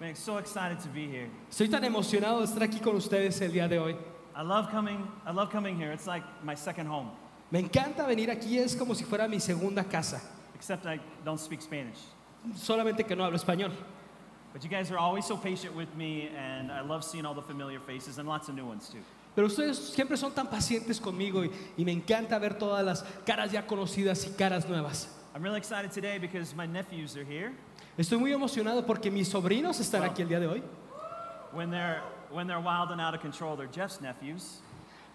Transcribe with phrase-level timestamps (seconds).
[0.00, 1.28] Man, so excited to be here.
[1.50, 3.94] Estoy tan emocionado de estar aquí con ustedes el día de hoy.
[4.34, 5.06] I love coming.
[5.26, 5.92] I love coming here.
[5.92, 7.10] It's like my second home.
[7.50, 10.22] Me encanta venir aquí, es como si fuera mi segunda casa,
[10.54, 11.98] Except I don't speak Spanish.
[12.56, 13.72] solamente que no hablo español.
[14.54, 17.42] But you guys are always so patient with me, and I love seeing all the
[17.42, 19.02] familiar faces and lots of new ones too.
[19.36, 23.52] Pero ustedes siempre son tan pacientes conmigo y, y me encanta ver todas las caras
[23.52, 25.08] ya conocidas y caras nuevas.
[25.34, 27.52] I'm really excited today because my nephews are here.
[28.00, 30.62] Estoy muy emocionado porque mis sobrinos están aquí el día de hoy.
[31.52, 34.62] When they're when they're wild and out of control, they're Jeff's nephews.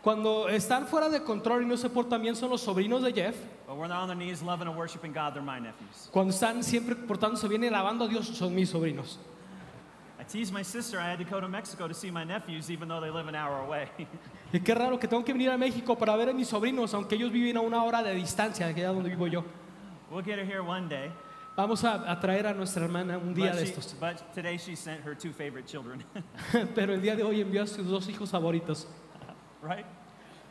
[0.04, 3.36] Cuando están fuera de control y no se portan bien son los sobrinos de Jeff.
[3.66, 6.12] But when they're on their knees, loving and worshiping God, they're my nephews.
[6.12, 9.18] Cuando están siempre portándose bien y alabando a Dios son mis sobrinos.
[10.20, 12.88] I teased my sister I had to go to Mexico to see my nephews, even
[12.88, 13.90] though they live an hour away.
[14.54, 17.16] Y qué raro que tengo que venir a México para ver a mis sobrinos, aunque
[17.16, 19.44] ellos viven a una hora de distancia de allá donde vivo yo.
[20.12, 21.10] we'll get her here one day.
[21.56, 23.94] Vamos a, a traer a nuestra hermana un día But, de she- estos.
[24.00, 26.04] but today she sent her two favorite children,
[26.76, 28.86] Pero el día de hoy envió a sus dos hijos favoritos.
[29.62, 29.86] right?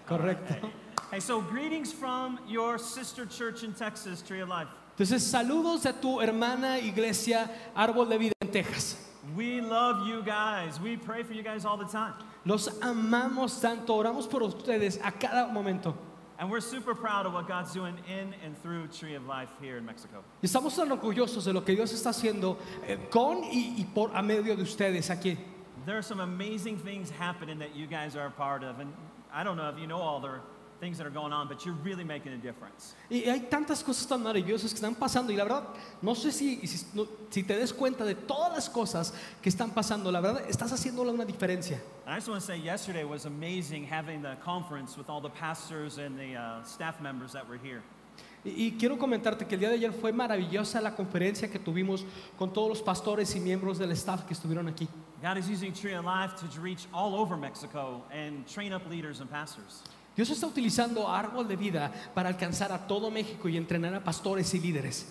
[0.06, 0.70] Correcto.
[1.10, 4.68] Hey, so greetings from your sister church in Texas, Tree of Life.
[4.96, 8.96] Entonces, saludos de tu hermana iglesia Árbol de Vida en Texas.
[9.36, 10.78] We love you guys.
[10.80, 12.14] We pray for you guys all the time.
[12.46, 15.94] Los amamos tanto, oramos por ustedes a cada momento.
[16.38, 19.76] And we're super proud of what God's doing in and through Tree of Life here
[19.78, 20.24] in Mexico.
[20.42, 24.10] Y estamos tan orgullosos de lo que Dios está haciendo eh, con y, y por
[24.14, 25.38] a medio de ustedes aquí.
[25.86, 28.80] There are some amazing things happening that you guys are a part of.
[28.80, 28.92] And
[29.32, 30.40] I don't know if you know all the
[30.84, 32.94] things that are going on, but you're really making a difference.
[33.10, 35.64] Y hay tantas cosas tan maravillosas que están pasando y la verdad,
[36.02, 39.70] no sé si, si, no- si te des cuenta de todas las cosas que están
[39.72, 41.80] pasando, la verdad, estás haciendo una diferencia.
[42.04, 45.30] And I just want to say, yesterday was amazing having the conference with all the
[45.30, 47.82] pastors and the uh, staff members that were here.
[48.44, 52.04] Y, y quiero comentarte que el día de ayer fue maravillosa la conferencia que tuvimos
[52.38, 54.86] con todos los pastores y miembros del staff que estuvieron aquí.
[55.22, 59.20] God is using Tree of Life to reach all over Mexico and train up leaders
[59.20, 59.82] and pastors.
[60.16, 64.52] Dios está utilizando árbol de vida para alcanzar a todo México y entrenar a pastores
[64.54, 65.06] y líderes.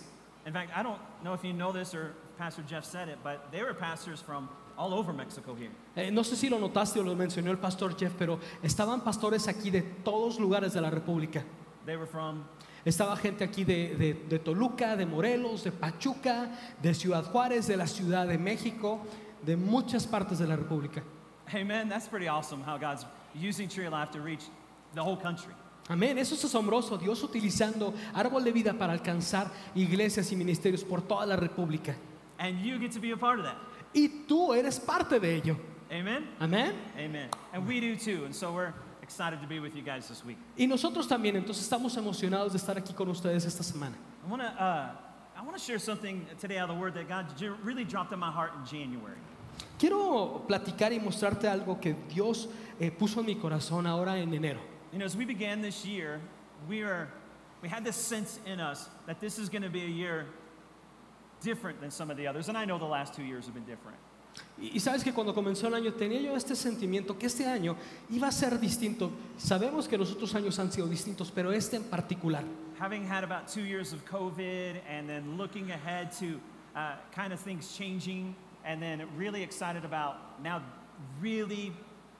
[0.45, 3.51] In fact, I don't know if you know this or Pastor Jeff said it, but
[3.51, 5.71] they were pastors from all over Mexico here.
[5.95, 9.47] Eh, no sé si lo notaste o lo mencionó el pastor Jeff, pero estaban pastores
[9.47, 11.43] aquí de todos lugares de la República.
[11.85, 12.43] They were from
[12.85, 16.49] Estaba gente aquí de, de- de Toluca, de Morelos, de Pachuca,
[16.81, 18.99] de Ciudad Juárez, de la Ciudad de México,
[19.41, 21.01] de muchas partes de la República.
[21.53, 21.87] Amen.
[21.87, 24.43] That's pretty awesome how God's using Tree Life to reach
[24.93, 25.53] the whole country.
[25.89, 26.97] Amén, eso es asombroso.
[26.97, 31.95] Dios utilizando árbol de vida para alcanzar iglesias y ministerios por toda la República.
[32.39, 33.57] And you get to be a part of that.
[33.93, 35.57] Y tú eres parte de ello.
[35.91, 36.27] Amen.
[36.39, 36.73] Amén.
[36.97, 37.29] Amen.
[37.53, 38.25] And we do too.
[38.25, 40.37] And so we're excited to be with you guys this week.
[40.57, 43.95] Y nosotros también, entonces estamos emocionados de estar aquí con ustedes esta semana.
[44.25, 44.89] I want to uh,
[45.35, 47.25] I want to share something today out of the Word that God
[47.63, 49.17] really dropped in my heart in January.
[49.77, 52.47] Quiero platicar y mostrarte algo que Dios
[52.79, 54.72] eh, puso en mi corazón ahora en enero.
[54.93, 56.21] You know, as we began this year,
[56.69, 57.07] we were
[57.63, 60.27] we had this sense in us that this is going to be a year
[61.41, 63.65] different than some of the others, and I know the last two years have been
[63.65, 63.97] different.
[64.55, 67.75] Y, y sabes que cuando comenzó el año tenía yo este sentimiento que este año
[68.11, 69.11] iba a ser distinto.
[69.35, 72.43] Sabemos que los otros años han sido distintos, pero este en particular.
[72.77, 76.39] Having had about two years of COVID, and then looking ahead to
[76.75, 80.61] uh, kind of things changing, and then really excited about now
[81.19, 81.73] really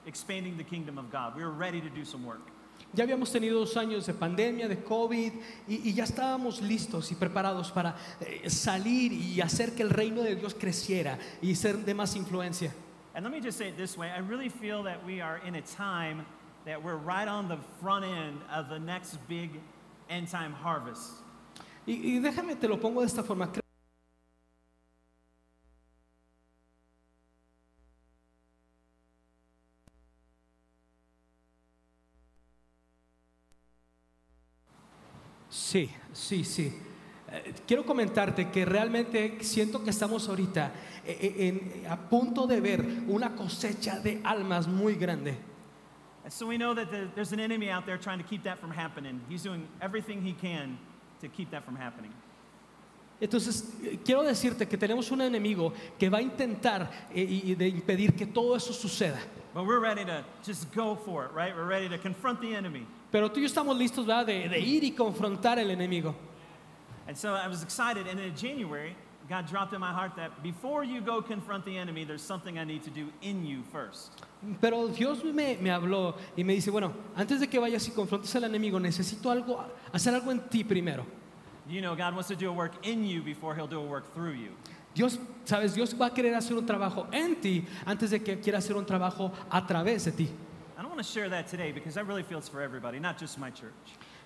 [0.06, 1.36] expanding the kingdom of God.
[1.36, 2.50] We were ready to do some work.
[2.92, 5.32] Ya habíamos tenido dos años de pandemia, de COVID,
[5.66, 10.22] y, y ya estábamos listos y preparados para eh, salir y hacer que el reino
[10.22, 12.72] de Dios creciera y ser de más influencia.
[13.14, 15.54] And let me just say it this way I really feel that we are in
[15.56, 16.24] a time
[16.64, 19.50] that we're right on the front end of the next big
[20.08, 21.20] end time harvest.
[21.86, 23.50] Y, y déjame, te lo pongo de esta forma.
[35.74, 36.72] Sí, sí, sí.
[37.32, 40.70] Eh, quiero comentarte que realmente siento que estamos ahorita
[41.04, 45.36] eh, eh, en- a punto de ver una cosecha de almas muy grande.
[46.22, 48.60] And so we know that the, there's an enemy out there trying to keep that
[48.60, 49.20] from happening.
[49.28, 50.78] He's doing everything he can
[51.20, 52.12] to keep that from happening.
[53.20, 53.64] Entonces,
[54.04, 58.26] quiero decirte que tenemos un enemigo que va a intentar eh, y de impedir que
[58.26, 59.18] todo eso suceda.
[59.54, 61.54] But we're ready to just go for it, right?
[61.54, 62.86] We're ready to confront the enemy.
[63.12, 64.26] Pero tú y yo estamos listos, ¿verdad?
[64.26, 66.14] De, de ir y confrontar al enemigo.
[67.06, 68.08] And so I was excited.
[68.08, 68.96] And in January,
[69.28, 72.64] God dropped in my heart that before you go confront the enemy, there's something I
[72.64, 74.10] need to do in you first.
[74.60, 78.34] Pero Dios me, me habló y me dice, bueno, antes de que vayas y confrontes
[78.34, 81.06] al enemigo, necesito algo, hacer algo en ti primero.
[81.68, 84.12] You know, God wants to do a work in you before he'll do a work
[84.14, 84.50] through you.
[84.94, 88.58] Dios, sabes, Dios va a querer hacer un trabajo en ti antes de que quiera
[88.58, 90.30] hacer un trabajo a través de ti.
[90.76, 93.18] I don't want to share that today because I really feel it's for everybody, not
[93.18, 93.72] just my church.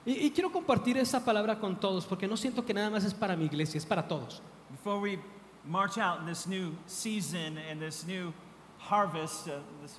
[0.06, 3.12] Y, y quiero compartir esa palabra con todos porque no siento que nada más es
[3.12, 4.40] para mi iglesia, es para todos.
[4.70, 5.18] Before we
[5.64, 8.32] march out in this new season and this new
[8.78, 9.98] harvest, uh, this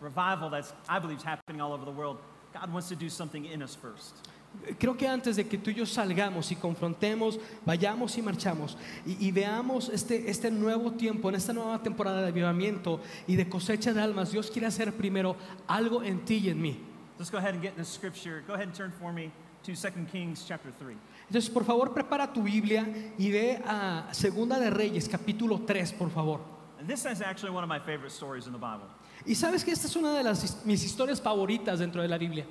[0.00, 2.18] revival that's, I believe, is happening all over the world,
[2.52, 4.14] God wants to do something in us first.
[4.78, 9.26] Creo que antes de que tú y yo salgamos y confrontemos, vayamos y marchamos y,
[9.26, 13.92] y veamos este, este nuevo tiempo, en esta nueva temporada de avivamiento y de cosecha
[13.92, 16.78] de almas, Dios quiere hacer primero algo en ti y en mí.
[17.18, 18.42] Let's go ahead and get in the scripture.
[18.46, 19.30] Go ahead and turn for me
[19.64, 20.96] to 2 Kings chapter 3.
[21.28, 22.86] Entonces, por favor, prepara tu Biblia
[23.18, 26.40] y ve a Segunda de Reyes, capítulo 3, por favor.
[26.78, 28.88] And this is actually one of my favorite stories in the Bible.
[29.24, 32.44] Y sabes que esta es una de las mis historias favoritas dentro de la Biblia.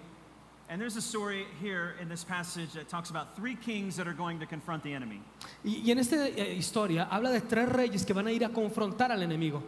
[0.71, 4.13] And there's a story here in this passage that talks about three kings that are
[4.13, 5.19] going to confront the enemy.
[5.65, 8.47] Y, y en esta eh, historia habla de tres reyes que van a ir a
[8.47, 9.62] confrontar al enemigo.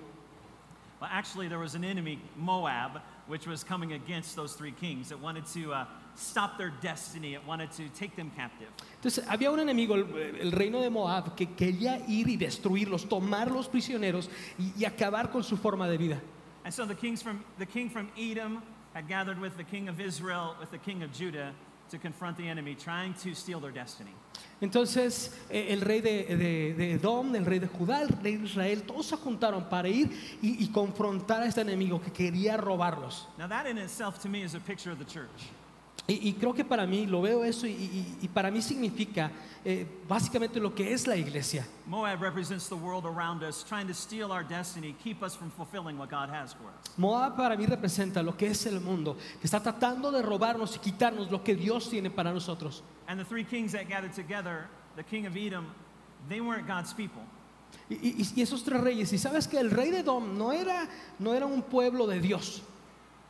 [1.02, 5.10] Well, actually, there was an enemy, Moab, which was coming against those three kings.
[5.10, 5.86] that wanted to uh,
[6.16, 8.70] stop their destiny, it wanted to take them captive.
[9.02, 13.68] Entonces había un enemigo, el, el reino de Moab, que quería ir y destruirlos, tomarlos
[13.68, 16.22] prisioneros y, y acabar con su forma de vida.
[16.64, 18.64] And so the, kings from, the king from Edom
[18.94, 21.52] had gathered with the king of Israel, with the king of Judah,
[21.90, 24.12] to confront the enemy, trying to steal their destiny.
[24.62, 28.46] Entonces eh, el rey de, de- de Edom, el rey de Judá, el rey de
[28.46, 30.10] Israel, todos se juntaron para ir
[30.42, 33.28] y, y confrontar a este enemigo que quería robarlos.
[33.38, 35.50] Now, that in itself to me is a picture of the church.
[36.06, 39.32] Y, y creo que para mí, lo veo eso y, y- y para mí significa
[39.64, 41.66] eh, básicamente lo que es la iglesia.
[41.88, 45.98] Moab represents the world around us, trying to steal our destiny, keep us from fulfilling
[45.98, 46.98] what God has for us.
[46.98, 50.80] Moab para mí representa lo que es el mundo, que está tratando de robarnos y
[50.80, 52.84] quitarnos lo que Dios tiene para nosotros.
[53.08, 54.68] And the three kings that gathered together,
[54.98, 55.68] the king of Edom,
[56.28, 57.22] they weren't God's people.
[57.90, 60.86] Y, y- y esos tres reyes, y sabes que el rey de Edom no era,
[61.18, 62.62] no era un pueblo de Dios.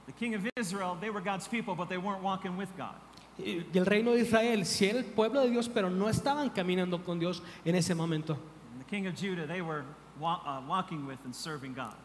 [0.05, 2.95] The king of Israel, they were God's people, but they weren't walking with God.
[3.39, 7.03] Y el reino de Israel, sí era el pueblo de Dios, pero no estaban caminando
[7.03, 8.33] con Dios en ese momento.
[8.73, 9.83] And the king of Judah, they were
[10.19, 11.95] wa- uh, walking with and serving God.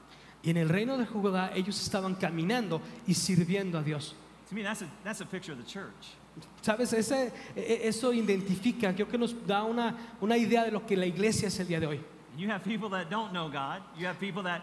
[0.43, 4.15] Y en el reino de Judá ellos estaban caminando y sirviendo a Dios.
[4.49, 6.15] To me, that's a, that's a picture of the church.
[6.63, 10.87] Sabes, Ese- e- e- eso identifica, creo que nos da una, una idea de lo
[10.87, 12.01] que la iglesia es el día de hoy.
[12.39, 14.63] You have people that don't know God, you have people that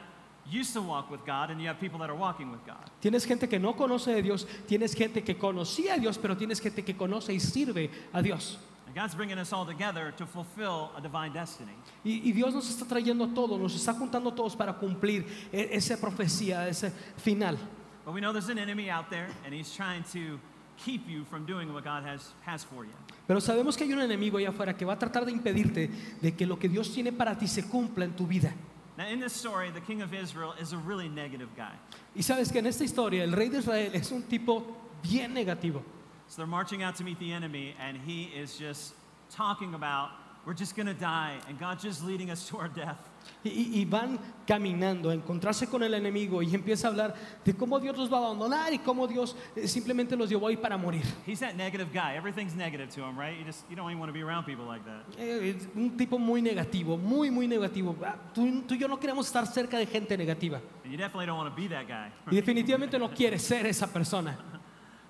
[0.51, 2.89] used to walk with God, and you have people that are walking with God.
[3.01, 6.59] Tienes gente que no conoce de Dios, tienes gente que conocía a Dios, pero tienes
[6.59, 8.57] gente que conoce y sirve a Dios.
[8.87, 11.73] And God's bringing us all together to fulfill a divine destiny.
[12.03, 15.97] Y, y Dios nos está trayendo todo, nos está juntando todos para cumplir e- esa
[15.97, 17.57] profecía, ese final.
[18.05, 20.39] But we know there's an enemy out there, and he's trying to
[20.77, 22.91] keep you from doing what God has, has for you.
[23.25, 25.89] Pero sabemos que hay un enemigo allá afuera que va a tratar de impedirte
[26.21, 28.53] de que lo que Dios tiene para ti se cumpla en tu vida.
[28.97, 31.73] Now, in this story, the king of Israel is a really negative guy.
[32.15, 34.63] Y sabes que en esta historia el rey de Israel es un tipo
[35.03, 35.83] bien negativo.
[36.27, 38.93] So they're marching out to meet the enemy, and he is just
[39.29, 40.09] talking about,
[40.45, 42.97] we're just going to die, and God's just leading us to our death.
[43.43, 47.79] Y, y- van caminando a encontrarse con el enemigo y empieza a hablar de cómo
[47.79, 51.03] Dios los va a abandonar y cómo Dios eh, simplemente los llevó ahí para morir.
[51.25, 52.15] He's that negative guy.
[52.15, 53.35] Everything's negative to him, right?
[53.37, 55.03] You just you don't even want to be around people like that.
[55.19, 57.95] Es un tipo muy negativo, muy, muy negativo.
[58.05, 60.61] Ah, Tú, tú y yo no queremos estar cerca de gente negativa.
[60.83, 62.11] And you definitely don't want to be that guy.
[62.29, 64.37] Y definitivamente no quieres ser esa persona.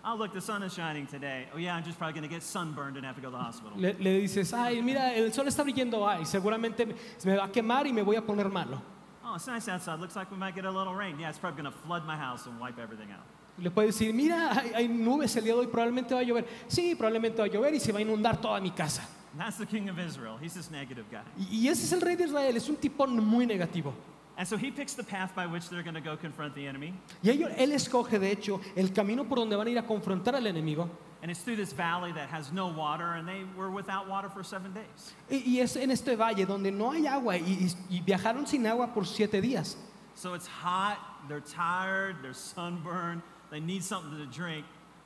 [0.07, 1.47] Oh, look, the sun is shining today.
[1.53, 3.41] Oh, yeah, I'm just probably going to get sunburned and have to go to the
[3.41, 3.75] hospital.
[3.75, 7.88] Le, le dices, ay, mira, el sol está brillando, ay, seguramente me- va a quemar
[7.88, 8.79] y me voy a poner malo.
[9.25, 10.00] Oh, it's nice outside.
[10.00, 11.19] Looks like we might get a little rain.
[11.19, 13.24] Yeah, it's probably going to flood my house and wipe everything out.
[13.57, 16.45] Le puedes decir, mira, hay, hay nubes el día de hoy, probablemente va a llover.
[16.67, 19.01] Sí, probablemente va a llover y se va a inundar toda mi casa.
[19.35, 20.38] That's the king of Israel.
[20.39, 21.24] He's this negative guy.
[21.50, 23.91] Y, y ese es el rey de Israel, es un tipo muy negativo.
[24.37, 26.93] And so he picks the path by which they're going to go confront the enemy.
[27.23, 30.35] Y ello- él escoge, de hecho, el camino por donde van a ir a confrontar
[30.35, 30.89] al enemigo.
[31.21, 34.43] And it's through this valley that has no water, and they were without water for
[34.43, 35.13] seven days.
[35.31, 38.65] Y, y es en este valle donde no hay agua y, y- y viajaron sin
[38.67, 39.75] agua por siete días.
[40.15, 44.65] So it's hot, they're tired, they're sunburned, they need something to drink.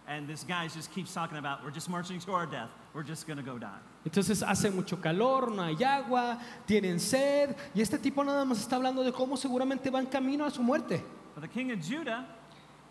[0.09, 2.69] And this guy just keeps talking about, we're just marching to our death.
[2.95, 3.77] We're just going to go die.
[4.03, 8.77] Entonces hace mucho calor, no hay agua, tienen sed y este tipo nada más está
[8.77, 11.03] hablando de cómo seguramente van camino a su muerte.
[11.35, 12.25] But But the king of Judah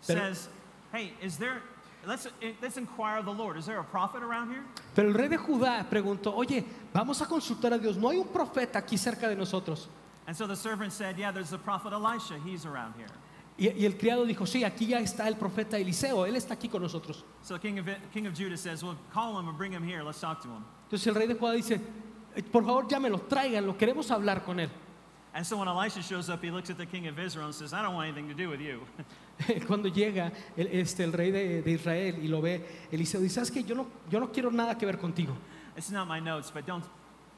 [0.07, 0.47] Pero- says,
[0.93, 1.61] Hey, is there,
[2.07, 3.57] let's, eh, let's inquire of the Lord.
[3.57, 4.63] Is there a prophet around here?
[4.95, 8.29] Pero el rey de Judá preguntó, oye, vamos a consultar a Dios, no hay un
[8.29, 9.89] profeta aquí cerca de nosotros.
[10.25, 12.39] And so the servant said, Yeah, there's the prophet Elisha.
[12.45, 13.07] He's around here.
[13.59, 16.69] Y, y el criado dijo, sí, aquí ya está el profeta Eliseo, él está aquí
[16.69, 17.25] con nosotros.
[17.41, 20.01] So the king of, king of Judah says, Well, call him and bring him here.
[20.01, 20.63] Let's talk to him.
[20.85, 21.81] Entonces el rey de Judá dice,
[22.35, 24.69] "Eh, por favor llámelo, tráiganlo, queremos hablar con él.
[25.33, 27.71] And so when Elisha shows up, he looks at the king of Israel and says,
[27.71, 28.81] I don't want anything to do with you.
[29.67, 33.51] Cuando llega el, este, el rey de, de Israel y lo ve, Eliseo dice, ¿sabes
[33.51, 33.63] qué?
[33.63, 35.35] Yo no, yo no quiero nada que ver contigo.
[35.79, 36.83] it's not my notes, but don't,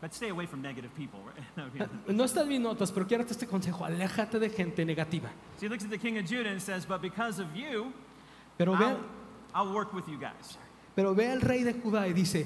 [0.01, 1.19] but stay away from negative people.
[1.23, 1.87] Right?
[2.07, 5.29] No están mis notas, pero quiero darte este consejo, aléjate de gente negativa.
[5.57, 7.93] so he looks at the king of Judah and says, But because of you,
[8.57, 8.99] Pero ve, I'll,
[9.53, 10.57] I'll work with you guys.
[10.95, 12.45] pero ve al rey de Judá y dice,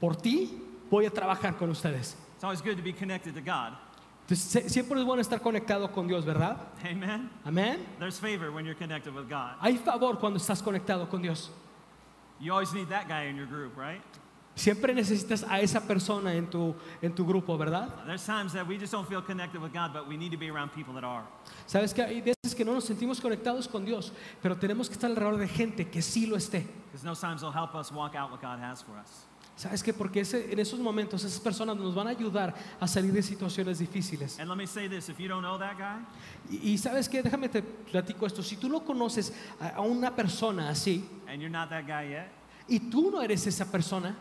[0.00, 0.50] por ti
[0.90, 2.14] voy a trabajar con ustedes.
[2.36, 3.72] It's always good to be connected to God.
[4.28, 6.56] Entonces, siempre es bueno estar conectado con Dios, ¿verdad?
[6.84, 7.28] Amen.
[7.44, 7.84] Amén.
[7.98, 9.56] There's favor when you're connected with God.
[9.60, 11.50] Hay favor cuando estás conectado con Dios.
[12.40, 14.00] You always need that guy in your group, right?
[14.54, 17.88] Siempre necesitas a esa persona en tu, en tu grupo, ¿verdad?
[18.04, 20.50] There's times that we just don't feel connected with God, but we need to be
[20.50, 21.24] around people that are.
[21.66, 25.10] Sabes que hay veces que no nos sentimos conectados con Dios, pero tenemos que estar
[25.10, 26.66] alrededor de gente que sí lo esté.
[26.92, 29.24] Because those times will help us walk out what God has for us.
[29.56, 29.92] ¿Sabes qué?
[29.94, 33.78] Porque ese- en esos momentos esas personas nos van a ayudar a salir de situaciones
[33.78, 34.38] difíciles.
[34.38, 36.04] And let me say this if you don't know that guy,
[36.50, 38.42] Y, y sabes qué, déjame te platico esto.
[38.42, 42.28] Si tú no conoces a, a una persona así and you're not that guy yet,
[42.68, 44.14] y tú no eres esa persona,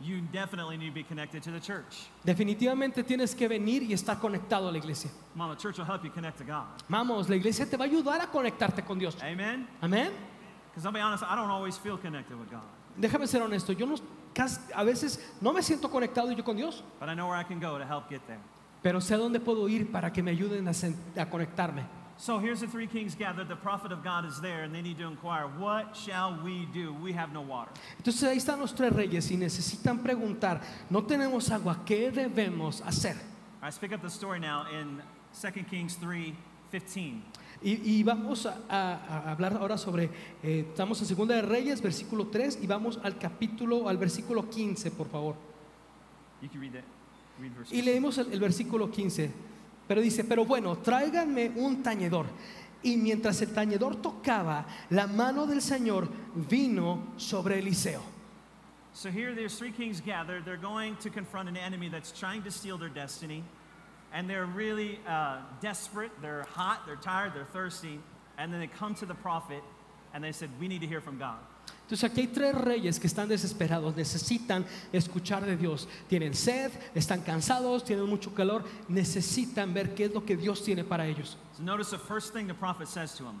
[0.00, 2.08] you definitely need to be connected to the church.
[2.24, 5.10] definitivamente tienes que venir y estar conectado a la iglesia.
[5.34, 6.66] Mama, church will help you connect to God.
[6.88, 9.16] Vamos, la iglesia te va a ayudar a conectarte con Dios.
[9.22, 9.66] Amen?
[9.80, 10.10] Amén.
[10.70, 12.62] Because I'll be honest, I don't always feel connected with God,
[12.96, 13.96] Déjame ser honesto, yo no,
[14.74, 17.60] a veces no me siento conectado yo con Dios, but I know where I can
[17.60, 18.40] go to help get there.
[18.82, 21.84] pero sé a dónde puedo ir para que me ayuden a conectarme.
[22.16, 23.48] So here's the three kings gathered.
[23.48, 26.94] The prophet of God is there, and they need to inquire, What shall we do?
[27.02, 27.70] We have no water.
[27.98, 33.16] Entonces ahí están los tres reyes y necesitan preguntar, no tenemos agua, ¿qué debemos hacer?
[33.62, 35.02] Right, pick up the story now in
[35.32, 36.32] 2 Kings 3
[36.70, 37.22] 15.
[37.62, 40.10] Y, y vamos a, a- a hablar ahora sobre,
[40.42, 44.90] eh, estamos en Segunda de Reyes, versículo 3, y vamos al capítulo, al versículo 15,
[44.92, 45.34] por favor.
[46.42, 46.84] You can read that.
[47.40, 47.74] Read verse.
[47.74, 49.30] Y leemos el, el versículo 15,
[49.86, 52.26] pero dice, pero bueno, tráiganme un tañedor.
[52.82, 58.02] Y mientras el tañedor tocaba, la mano del Señor vino sobre Eliseo.
[58.92, 60.44] So here there's three kings gathered.
[60.44, 63.42] They're going to confront an enemy that's trying to steal their destiny.
[64.12, 66.12] And they're really uh, desperate.
[66.22, 67.98] They're hot, they're tired, they're thirsty.
[68.38, 69.62] And then they come to the prophet
[70.12, 71.38] and they said, We need to hear from God.
[71.84, 75.86] Entonces aquí hay tres reyes que están desesperados, necesitan escuchar de Dios.
[76.08, 80.82] Tienen sed, están cansados, tienen mucho calor, necesitan ver qué es lo que Dios tiene
[80.82, 81.36] para ellos.
[81.54, 83.38] So notice the first thing the prophet says to them.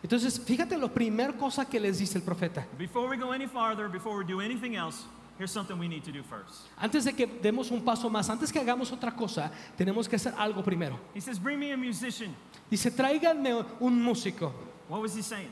[0.00, 2.64] Entonces fíjate la primera cosa que les dice el profeta.
[2.78, 5.04] Before we go any farther, before we do anything else,
[5.36, 6.68] here's something we need to do first.
[6.78, 10.32] Antes de que demos un paso más, antes que hagamos otra cosa, tenemos que hacer
[10.38, 11.00] algo primero.
[11.14, 12.32] He says, Bring me a musician.
[12.70, 14.52] Dice, tráiganme un músico.
[14.88, 15.50] What was he saying?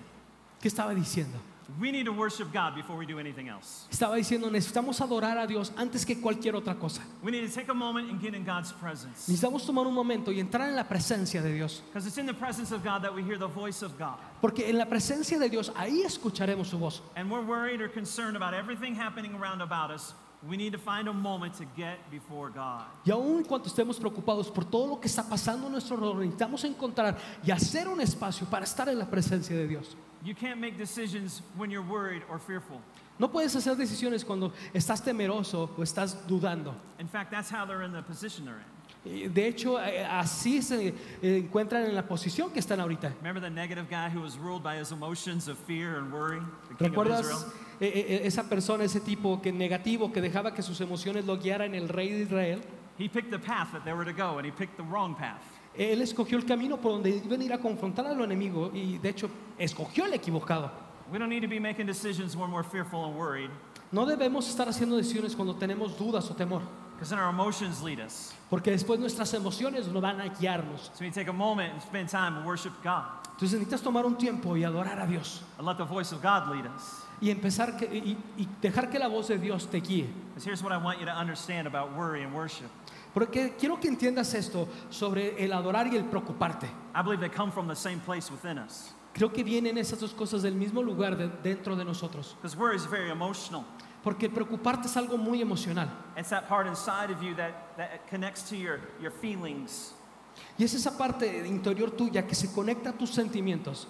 [0.61, 1.39] ¿Qué estaba diciendo?
[1.79, 3.87] We need to worship God before we do anything else.
[3.91, 7.03] Estaba diciendo, necesitamos adorar a Dios antes que cualquier otra cosa.
[7.23, 9.29] We need to take a moment and get in God's presence.
[9.29, 11.83] Necesitamos tomar un momento y entrar en la presencia de Dios.
[11.87, 14.19] Because it's in the presence of God that we hear the voice of God.
[14.41, 17.03] Porque en la presencia de Dios, ahí escucharemos su voz.
[17.15, 20.15] And we're worried or concerned about everything happening around about us.
[20.49, 22.87] We need to find a moment to get before God.
[23.05, 26.65] Y aun cuando estemos preocupados por todo lo que está pasando a nuestro alrededor, necesitamos
[26.65, 29.97] encontrar y hacer un espacio para estar en la presencia de Dios.
[30.23, 32.81] You can't make decisions when you're worried or fearful.
[33.19, 36.75] No puedes hacer decisiones cuando estás temeroso o estás dudando.
[36.99, 38.65] In fact, that's how they're in the position they're in.
[39.25, 40.89] Eh, De hecho, eh, así se
[41.23, 43.13] eh, encuentran en la posición que están ahorita.
[43.23, 46.41] Remember the negative guy who was ruled by his emotions of fear and worry?
[46.69, 47.53] The king of ¿Recuerdas Israel?
[47.81, 51.75] eh, eh, esa persona, ese tipo que negativo que dejaba que sus emociones lo guiaran
[51.75, 52.61] el rey de Israel?
[52.99, 55.43] He picked the path that they were to go, and he picked the wrong path.
[55.77, 59.09] Él escogió el camino por donde iban a ir a confrontar al enemigo y de
[59.09, 60.71] hecho escogió el equivocado.
[61.13, 63.51] We don't need to be making decisions when we're fearful and worried,
[63.93, 66.63] No debemos estar haciendo decisiones cuando tenemos dudas o temor,
[66.95, 68.33] because then our emotions lead us.
[68.49, 70.91] porque después nuestras emociones nos van a guiarnos.
[70.95, 74.17] So we take a moment and spend time and worship God, Entonces necesitas tomar un
[74.17, 77.03] tiempo y adorar a Dios and let the voice of God lead us.
[77.21, 80.07] y empezar que, y, y dejar que la voz de Dios te guíe.
[80.29, 82.71] Because here's what I want you to understand about worry and worship.
[83.15, 86.67] Porque quiero que entiendas esto sobre el adorar y el preocuparte.
[86.95, 88.93] I believe they come from the same place within us.
[89.13, 92.37] Creo que vienen esas dos cosas del mismo lugar de- dentro de nosotros.
[92.41, 93.65] Because worry is very emotional.
[94.05, 95.89] Porque el preocuparte es algo muy emocional.
[96.17, 99.95] It's that part inside of you that, that connects to your, your feelings
[100.57, 103.87] Y es esa parte interior tuya que se conecta a tus sentimientos.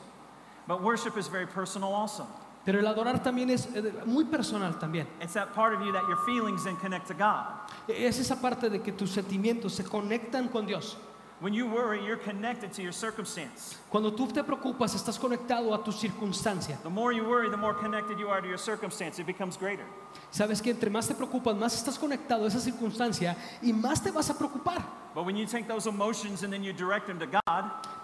[0.67, 2.27] But worship is very personal also.
[2.71, 5.05] Pero el adorar también es eh, muy personal también.
[5.21, 7.47] It's that part of you that your feelings then connect to God.
[7.89, 10.97] Es esa parte de que tus sentimientos se conectan con Dios.
[11.41, 13.77] When you worry, you're connected to your circumstance.
[13.91, 16.79] Cuando tú te preocupas, estás conectado a tu circunstancia.
[16.85, 19.19] The more you worry, the more connected you are to your circumstance.
[19.19, 19.85] It becomes greater.
[20.31, 24.13] Sabes que entre más te preocupas, más estás conectado a esa circunstancia y más te
[24.13, 24.85] vas a preocupar.
[25.13, 27.41] But when you take those emotions and then you direct them to God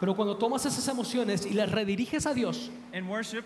[0.01, 3.45] Pero cuando tomas esas emociones y las rediriges a Dios in worship,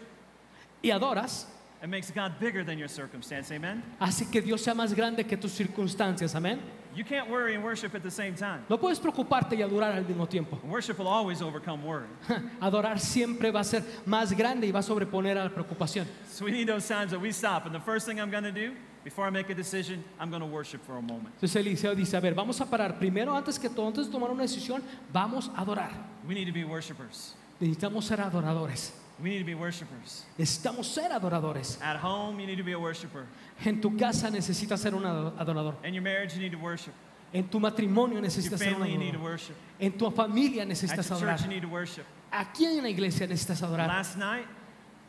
[0.83, 1.47] y adoras,
[1.83, 3.51] it makes God bigger than your circumstance.
[3.51, 3.83] Amen?
[3.99, 6.35] hace que Dios sea más grande que tus circunstancias.
[6.35, 6.61] Amén.
[6.95, 8.65] You can't worry and worship at the same time.
[8.69, 10.59] No puedes preocuparte y adorar al mismo tiempo.
[10.65, 12.09] Worship will always overcome worry.
[12.61, 16.07] Adorar siempre va a ser más grande y va a sobreponer a la preocupación.
[16.29, 17.65] So we need those times that we stop.
[17.65, 20.43] And the first thing I'm going to do before I make a decision, I'm going
[20.43, 21.35] to worship for a moment.
[21.41, 22.99] Entonces Eliseo dice, a ver, vamos a parar.
[22.99, 24.83] Primero, antes que todo, antes de tomar una decisión,
[25.13, 25.93] vamos a adorar.
[26.27, 27.35] We need to be worshipers.
[27.61, 28.93] Necesitamos ser adoradores.
[29.23, 30.25] We need to be worshipers.
[30.39, 31.79] Necesitamos ser adoradores.
[31.83, 33.27] At home, you need to be a worshiper.
[33.65, 35.75] En tu casa necesitas ser un ado- adorador.
[35.85, 36.95] In your marriage, you need to worship.
[37.33, 39.55] En tu matrimonio Your necesitas ser un family, you need to adorador.
[39.79, 41.37] En tu familia necesitas adorar.
[41.37, 42.05] church, you need to worship.
[42.33, 43.87] Aquí en la iglesia necesitas adorar.
[43.89, 44.47] Last night,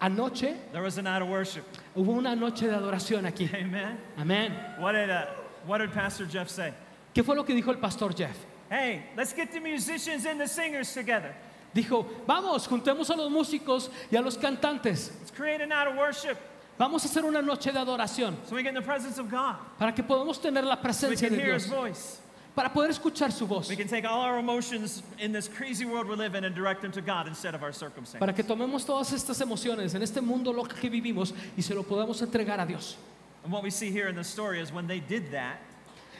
[0.01, 1.63] Anoche there was a night of worship.
[1.95, 3.49] hubo una noche de adoración aquí.
[4.17, 4.51] Amen.
[4.79, 5.25] What did, uh,
[5.65, 6.73] what did Pastor Jeff say?
[7.13, 8.35] ¿Qué fue lo que dijo el pastor Jeff?
[8.69, 11.35] Hey, let's get the musicians and the singers together.
[11.73, 15.11] Dijo, vamos, juntemos a los músicos y a los cantantes.
[15.19, 16.37] Let's create a night of worship
[16.77, 19.55] Vamos a hacer una noche de adoración so we get in the presence of God.
[19.77, 22.19] para que podamos tener la we presencia can de hear His Dios, voice.
[22.55, 26.07] para poder escuchar su voz, We can take all our emotions in this crazy world
[26.07, 28.19] we live in and direct them to God instead of our circumstances.
[28.19, 31.83] para que tomemos todas estas emociones en este mundo loco que vivimos y se lo
[31.83, 32.97] podamos entregar a Dios.
[33.43, 35.57] And what we see here in the story is when they did that,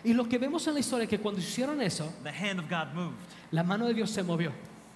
[0.03, 2.69] Y lo que vemos en la historia es que cuando hicieron eso, the hand of
[2.69, 3.15] God moved.
[3.51, 4.51] la mano de Dios se movió.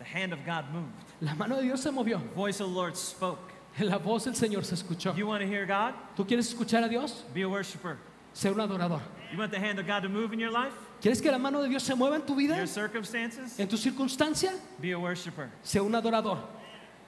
[0.06, 0.94] The hand of God moved.
[1.22, 2.20] La mano de Dios se movió.
[2.22, 3.52] The voice of the Lord spoke.
[3.80, 5.16] La voz del Señor se escuchó.
[5.18, 5.94] You want to hear God?
[6.16, 7.24] ¿Tú quieres escuchar a Dios?
[7.34, 7.98] Be a worshiper.
[8.34, 9.02] Ser un adorador.
[9.32, 10.74] You want the hand of God to move in your life?
[11.02, 12.56] ¿Quieres que la mano de Dios se mueva en tu vida?
[12.56, 13.60] Your circumstances?
[13.60, 14.54] ¿En tu circunstancia?
[14.80, 15.50] Be a worshiper.
[15.64, 16.38] Sé un adorador.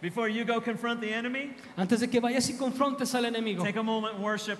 [0.01, 3.77] Before you go confront the enemy, Antes de que vayas y confrontes al enemigo, take
[3.77, 4.57] a moment and worship.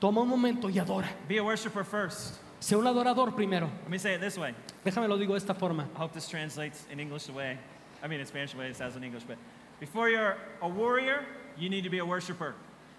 [0.00, 1.08] toma un momento y adora.
[1.28, 2.34] Be a worshiper first.
[2.60, 3.70] Sé un adorador primero.
[3.82, 4.54] Let me say it this way.
[4.84, 5.86] Déjame lo digo de esta forma.
[5.94, 7.58] I hope this translates in English the way,
[8.02, 9.36] I mean in Spanish the way it says in English, but
[9.80, 11.24] before you're a warrior,
[11.58, 12.54] you need to be a worshiper.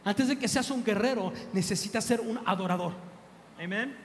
[0.06, 2.94] Antes de que seas un guerrero, necesitas ser un adorador.
[3.60, 3.96] Amen?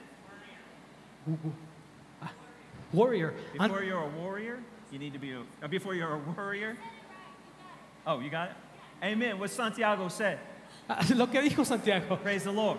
[2.92, 3.34] Warrior.
[3.58, 4.58] An- Before you're a warrior,
[4.90, 6.76] you need to be a, uh, before you're a warrior.
[8.06, 8.56] Oh, you got it?
[9.04, 9.38] Amen.
[9.38, 10.38] What Santiago said.
[11.14, 12.16] Lo que dijo Santiago.
[12.16, 12.78] Praise the Lord.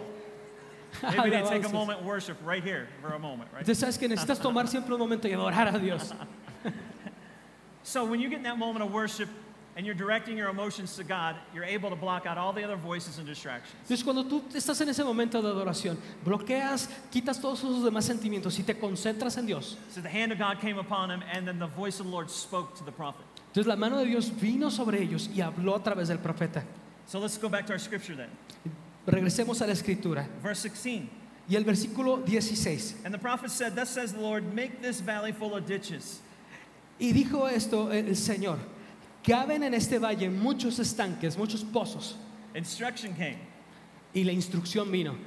[1.03, 3.65] Maybe they take a moment and worship right here for a moment, right?
[3.65, 6.13] Entonces sabes que necesitas tomar siempre un momento y adorar a Dios.
[7.83, 9.27] So when you get in that moment of worship
[9.75, 12.75] and you're directing your emotions to God, you're able to block out all the other
[12.75, 13.73] voices and distractions.
[13.87, 18.59] Entonces cuando tú estás en ese momento de adoración, bloqueas, quitas todos esos demás sentimientos
[18.59, 19.77] y te concentras en Dios.
[19.89, 22.29] So the hand of God came upon him, and then the voice of the Lord
[22.29, 23.25] spoke to the prophet.
[23.53, 26.63] Entonces la mano de Dios vino sobre ellos y habló a través del profeta.
[27.07, 28.29] So let's go back to our scripture then.
[29.05, 30.27] Regresemos a la escritura.
[30.41, 31.09] Verse 16.
[31.49, 33.01] Y el versículo 16.
[33.03, 36.21] And the prophet said, Thus says the Lord, make this valley full of ditches.
[36.99, 38.59] Y dijo esto el Señor,
[39.23, 42.13] caben en este valle muchos estanques, muchos pozos.
[42.53, 43.39] Instruction came.
[44.13, 45.17] Y la instrucción vino.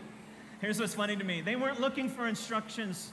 [0.61, 3.13] Here's what's funny to me they weren't looking for instructions,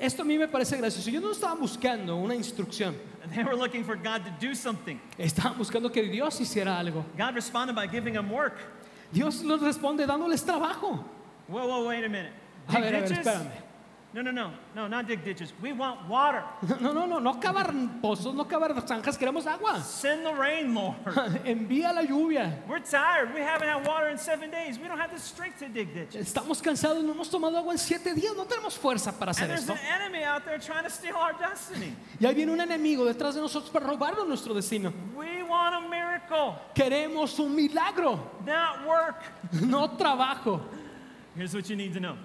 [0.00, 1.10] Esto a mí me parece gracioso.
[1.10, 2.94] Yo no estaba buscando una instrucción.
[3.32, 5.00] they were looking for God to do something.
[5.18, 7.04] Estaba buscando que Dios hiciera algo.
[7.16, 8.58] God responded by giving them work.
[9.12, 11.04] Dios los responde dándoles trabajo.
[11.48, 12.32] Whoa, whoa, wait a minute.
[12.68, 13.18] A Dig ver, a ver, ditches?
[13.26, 13.50] espérame.
[14.14, 15.54] No, no, no, no, not dig ditches.
[15.62, 16.44] We want water.
[16.82, 17.72] No, no, no, no cavar
[18.02, 19.80] pozos, no cavar zanjas, queremos agua.
[19.80, 20.96] Send the rain, Lord.
[21.46, 22.58] Envía la lluvia.
[22.68, 23.32] We're tired.
[23.32, 24.78] We haven't had water in seven days.
[24.78, 26.26] We don't have the strength to dig ditches.
[26.26, 29.48] Estamos cansados, no hemos tomado agua en siete días, no tenemos fuerza para And hacer
[29.48, 29.72] there's esto.
[29.72, 31.94] an enemy out there trying to steal our destiny.
[32.20, 34.92] Y ahí viene un enemigo detrás de nosotros para robarnos nuestro destino.
[35.16, 39.22] We want a miracle, Queremos un milagro, not work.
[39.62, 40.60] no trabajo.
[41.34, 42.16] Here's what you need to know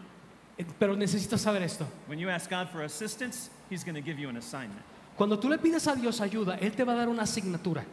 [0.80, 1.86] Pero necesitas saber esto.
[2.08, 4.82] when you ask God for assistance, He's going to give you an assignment.
[5.16, 7.84] Cuando tú le pides a Dios ayuda, Él te va a dar una asignatura.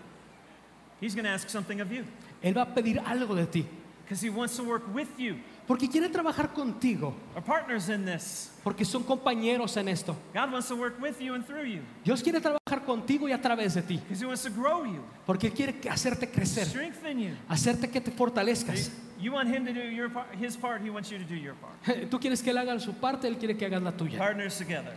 [1.00, 2.05] He's going to ask something of you
[2.42, 3.66] Él va a pedir algo de ti.
[4.05, 5.38] because He wants to work with you.
[5.66, 7.14] Porque quiere trabajar contigo.
[7.35, 8.50] Our partners in this.
[8.62, 10.14] Porque son compañeros en esto.
[10.35, 13.40] God wants to work with you and through you Dios quiere trabajar contigo y a
[13.40, 14.00] través de ti.
[14.11, 16.66] He wants to grow you, Porque quiere hacerte crecer.
[16.66, 17.31] strengthen you.
[17.48, 18.90] Hacerte que te fortalezcas.
[19.18, 21.55] You want Him to do your part, His part, He wants you to do your
[21.55, 21.74] part.
[22.11, 24.18] Tú quieres que Él haga su parte, Él quiere que hagas la tuya.
[24.18, 24.92] Partners together.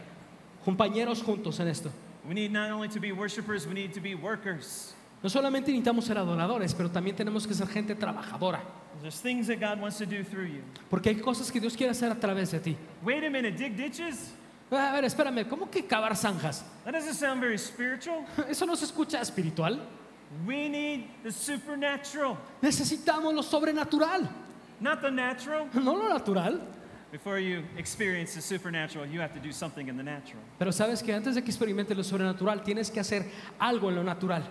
[0.66, 1.90] compañeros juntos en esto.
[2.28, 4.94] We need not only to be worshipers, we need to be workers.
[5.24, 8.62] No solamente necesitamos ser adoradores, pero también tenemos que ser gente trabajadora.
[9.02, 10.64] There's things that God wants to do through you.
[10.90, 12.78] Porque hay cosas que Dios quiere hacer a través de ti.
[13.04, 14.32] Wait a minute, dig ditches?
[14.70, 16.64] A ver, espérame, ¿cómo que cavar zanjas?
[16.84, 18.26] That doesn't sound very spiritual.
[18.50, 19.80] ¿Eso no se escucha espiritual?
[20.46, 24.28] We need the supernatural, Necesitamos lo sobrenatural,
[24.82, 25.70] not the natural.
[25.74, 26.60] no lo natural.
[27.10, 30.44] Before you experience the supernatural, you have to do something in the natural.
[30.60, 33.26] Pero sabes que antes de que experimentes lo sobrenatural, tienes que hacer
[33.58, 34.44] algo en lo natural.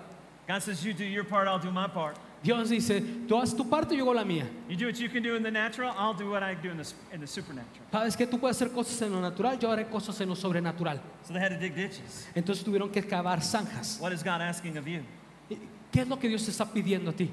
[0.49, 2.17] God says, You do your part, I'll do my part.
[2.47, 4.49] Dios dice, tú haz tu parte, yo hago la mía.
[4.69, 6.77] You do what you can do in the natural, I'll do what I do in
[6.77, 7.85] the, in the supernatural.
[7.91, 11.01] Sabes que tú puedes hacer cosas en lo natural, yo haré cosas en lo sobrenatural.
[11.25, 12.29] So they had to dig ditches.
[12.35, 13.99] Entonces tuvieron que cavar zanjas.
[14.01, 15.03] What is God asking of you?
[15.51, 15.57] ¿Y
[15.91, 17.31] ¿Qué es lo que Dios te está pidiendo a ti?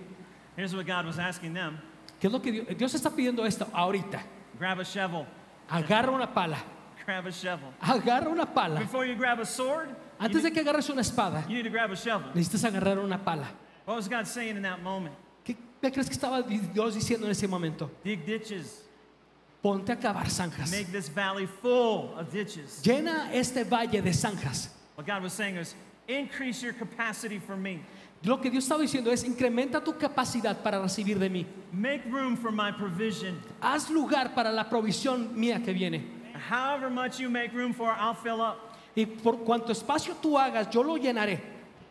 [0.56, 1.80] Here's what God was asking them
[2.19, 4.23] ¿Qué es lo que Dios, Dios está pidiendo esto ahorita?
[4.60, 5.26] grab a shovel,
[5.69, 6.58] Agarra una pala,
[7.06, 7.69] grab a shovel.
[7.82, 8.80] agarra una pala.
[8.80, 11.63] Before you grab a sword, you Antes de need, que agarres una espada, you need
[11.63, 12.32] to grab a shovel.
[12.34, 13.47] necesitas agarrar una pala.
[13.86, 15.15] What was God saying in that moment?
[15.46, 17.89] ¿Qué, qué crees que estaba di- Dios diciendo en ese momento?
[18.04, 18.82] Dig ditches.
[19.62, 20.72] Ponte a cavar zanjas.
[20.72, 22.82] Make this valley full of ditches.
[22.84, 24.69] Llena este valle de zanjas.
[24.96, 25.76] What God was saying was,
[26.08, 27.82] increase your capacity for me.
[28.26, 31.46] Lo que Dios estaba diciendo es, incrementa tu capacidad para recibir de mí.
[31.74, 33.38] Make room for my provision.
[33.62, 36.04] Haz lugar para la provisión mía que viene.
[36.50, 38.60] However much you make room for, I'll fill up.
[38.96, 41.39] Y por cuanto espacio tú hagas, yo lo llenaré.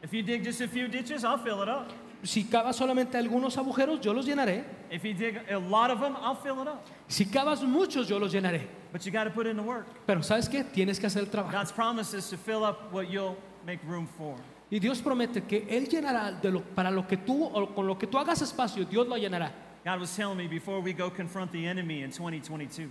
[0.02, 1.90] If you dig just a few ditches, I'll fill it up.
[2.24, 4.64] Si cavas solamente algunos agujeros, yo los llenaré.
[4.90, 6.86] If you dig a lot of them, I'll fill it up.
[7.08, 8.66] Si cavas muchos, yo los llenaré.
[8.92, 9.86] But you got to put in the work.
[10.06, 10.64] Pero ¿sabes qué?
[10.64, 11.52] Tienes que hacer el trabajo.
[11.52, 13.36] God's promise is to fill up what you'll
[13.66, 14.36] make room for.
[14.70, 17.98] Y Dios promete que Él llenará de lo, para lo que tú o con lo
[17.98, 19.52] que tú hagas espacio, Dios lo llenará.
[19.84, 22.88] God was telling me before we go confront the enemy in 2022,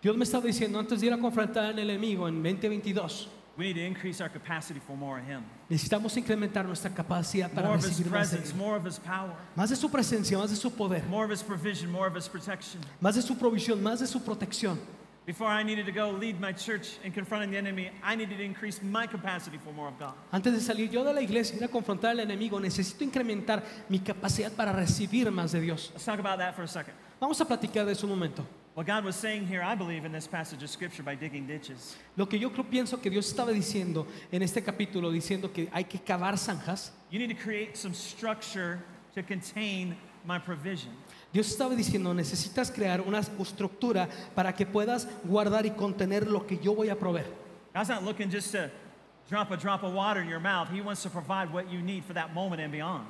[0.00, 3.74] Dios me estaba diciendo antes de ir a confrontar al enemigo en 2022, we need
[3.76, 5.42] to increase our capacity for more of Him.
[5.68, 8.56] necesitamos incrementar nuestra capacidad para More of His recibir más de, presence, Él.
[8.58, 11.42] more of His power, más de su presencia, más de su poder, more of His
[11.42, 12.80] provision, more of His protection.
[13.00, 14.78] más de su provisión, más de su protección.
[15.26, 18.44] Before I needed to go lead my church in confronting the enemy, I needed to
[18.44, 20.12] increase my capacity for more of God.
[20.30, 23.62] Antes de salir yo de la iglesia y ir a confrontar al enemigo, necesito incrementar
[23.88, 25.90] mi capacidad para recibir más de Dios.
[25.94, 26.92] Let's talk about that for a second.
[27.18, 28.44] Vamos a platicar de eso un momento.
[28.74, 31.96] What God was saying here, I believe, in this passage of Scripture by digging ditches,
[32.16, 35.84] Lo que yo creo, pienso que Dios estaba diciendo en este capítulo, diciendo que hay
[35.84, 38.82] que cavar zanjas, you need to create some structure
[39.14, 40.90] to contain my provision.
[41.32, 46.58] Dios estaba diciendo, necesitas crear una estructura para que puedas guardar y contener lo que
[46.58, 47.26] yo voy a proveer.
[47.72, 48.72] God's not looking just to
[49.28, 50.68] drop a drop of water in your mouth.
[50.68, 53.06] He wants to provide what you need for that moment and beyond.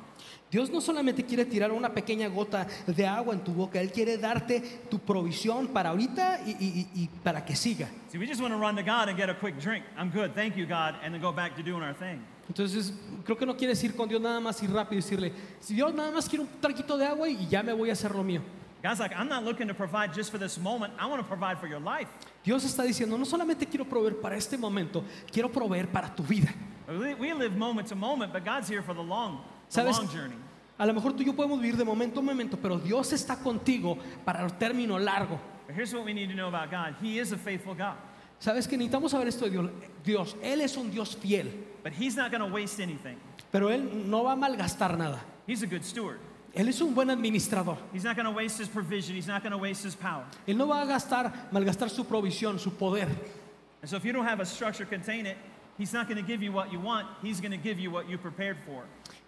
[0.55, 4.17] Dios no solamente quiere tirar una pequeña gota de agua en tu boca, Él quiere
[4.19, 7.89] darte tu provisión para ahorita y, y- y- para que siga.
[12.47, 15.75] Entonces, creo que no quieres ir con Dios nada más y rápido y decirle, si
[15.75, 18.23] Dios nada más quiero un traquito de agua y ya me voy a hacer lo
[18.23, 18.41] mío.
[18.81, 20.93] God's like, I'm not looking to provide just for this moment.
[21.01, 22.07] I want to provide for your life.
[22.45, 26.55] Dios está diciendo, no solamente quiero proveer para este momento, quiero proveer para tu vida.
[27.19, 29.41] We live moment to moment, but God's here for the long,
[29.75, 30.01] ¿Sabes?
[30.79, 33.37] A lo mejor tú y yo podemos vivir de momento a momento, pero Dios está
[33.37, 35.41] contigo para el término largo.
[38.39, 39.71] ¿Sabes que necesitamos saber esto de Dios?
[40.05, 41.51] Dios, Él es un Dios fiel,
[41.83, 43.17] but He's not going to waste anything.
[43.51, 45.21] pero Él no va a malgastar nada.
[45.47, 46.21] He's a good steward.
[46.55, 47.77] Él es un buen administrador.
[47.93, 48.03] Él
[50.57, 53.09] no va a gastar, malgastar su provisión, su poder.
[53.83, 55.37] And so if you don't have a structure contain it,
[55.77, 57.09] He's not going to give you what you want.
[57.21, 58.85] He's going to give you what you prepared for.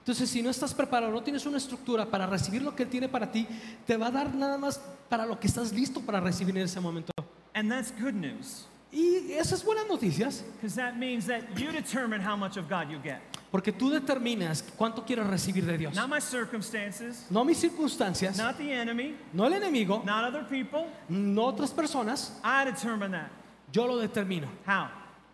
[0.07, 3.09] Entonces, si no estás preparado, no tienes una estructura para recibir lo que Él tiene
[3.09, 3.45] para ti,
[3.85, 6.79] te va a dar nada más para lo que estás listo para recibir en ese
[6.79, 7.13] momento.
[7.53, 12.37] And that's good news Y esas buenas noticias, because that means that you determine how
[12.37, 13.19] much of God you get.
[13.51, 15.95] porque tú determinas cuánto quieres recibir de Dios.
[15.97, 20.87] Not my circumstances, No mis circunstancias, not the enemy, no el enemigo, not other people.
[21.09, 23.29] no otras personas, I determine that.
[23.73, 24.47] yo lo determino.
[24.65, 24.87] How?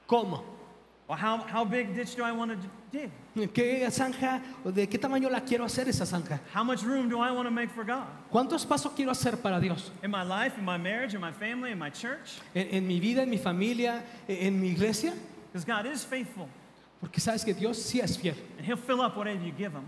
[0.07, 0.43] ¿Cómo?
[1.13, 3.11] Well, how, how big ditch do I want to dig?
[3.53, 6.41] ¿Qué zanja, de qué tamaño la quiero hacer esa zanja?
[6.55, 8.07] How much room do I want to make for God?
[8.33, 9.91] ¿Cuánto espacio quiero hacer para Dios?
[10.03, 12.41] In my life, in my marriage, in my family, in my church?
[12.55, 15.13] En, en mi vida, en mi familia, en, en mi iglesia.
[15.53, 16.49] Because God is faithful
[16.99, 18.35] Porque sabes que Dios sí es fiel.
[18.57, 19.85] and He'll fill up whatever you give Him.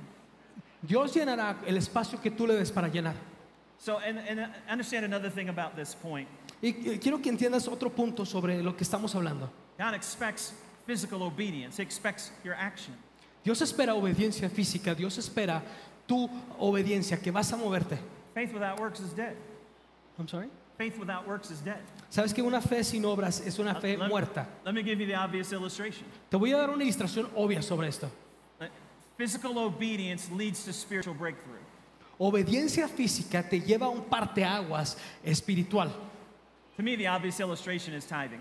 [0.86, 3.14] Dios llenará el espacio que tú le des para llenar.
[3.78, 6.28] So, and, and uh, understand another thing about this point
[6.60, 9.50] Y eh, quiero que entiendas otro punto sobre lo que estamos hablando.
[9.78, 10.52] God expects
[10.86, 12.94] physical obedience, He expects your action.
[13.42, 15.62] Dios espera obediencia física, Dios espera
[16.06, 17.98] tu obediencia, que vas a moverte.
[18.34, 19.36] Faith without works is dead.
[20.18, 20.48] I'm sorry.
[20.78, 21.78] Faith without works is dead.
[22.10, 24.46] Sabes que una fe sin obras es una fe Let- muerta.
[24.64, 26.04] Let me give you the obvious illustration.
[26.30, 28.10] Te voy a dar una ilustración obvia sobre esto.
[28.60, 28.66] Uh,
[29.16, 31.58] Physical obedience leads to spiritual breakthrough.
[32.18, 35.90] Obediencia física te lleva a un parteaguas espiritual.
[36.76, 38.40] To me, the obvious illustration is tithing.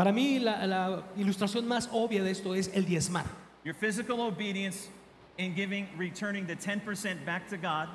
[0.00, 3.26] Para mí la, la ilustración más obvia de esto es el diezmar.
[3.64, 4.88] Your physical obedience
[5.36, 7.90] in giving, returning the 10% back to God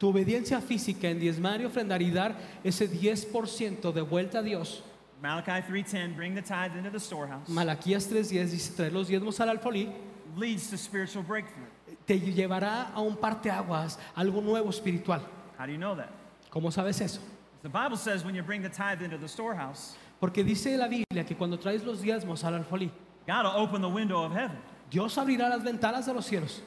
[0.00, 4.82] Tu obediencia física en diezmar y ofrendar y dar ese 10% de vuelta a Dios.
[5.22, 9.56] Malachi 3:10, bring the tithe into the storehouse, Malaquías 3.10 dice traer los diezmos al
[9.56, 9.88] alfolí.
[10.36, 11.68] leads to spiritual breakthrough.
[12.08, 15.20] Te llevará a un parteaguas, algo nuevo espiritual.
[15.56, 16.10] How do you know that?
[16.50, 17.20] ¿Cómo sabes eso?
[17.62, 21.24] The Bible says when you bring the tithe into the storehouse, Porque dice la Biblia
[21.26, 22.90] que cuando traes los diezmos al alfolí,
[23.26, 24.58] God will open the window of heaven.
[24.90, 26.62] Dios abrirá las ventanas de los cielos.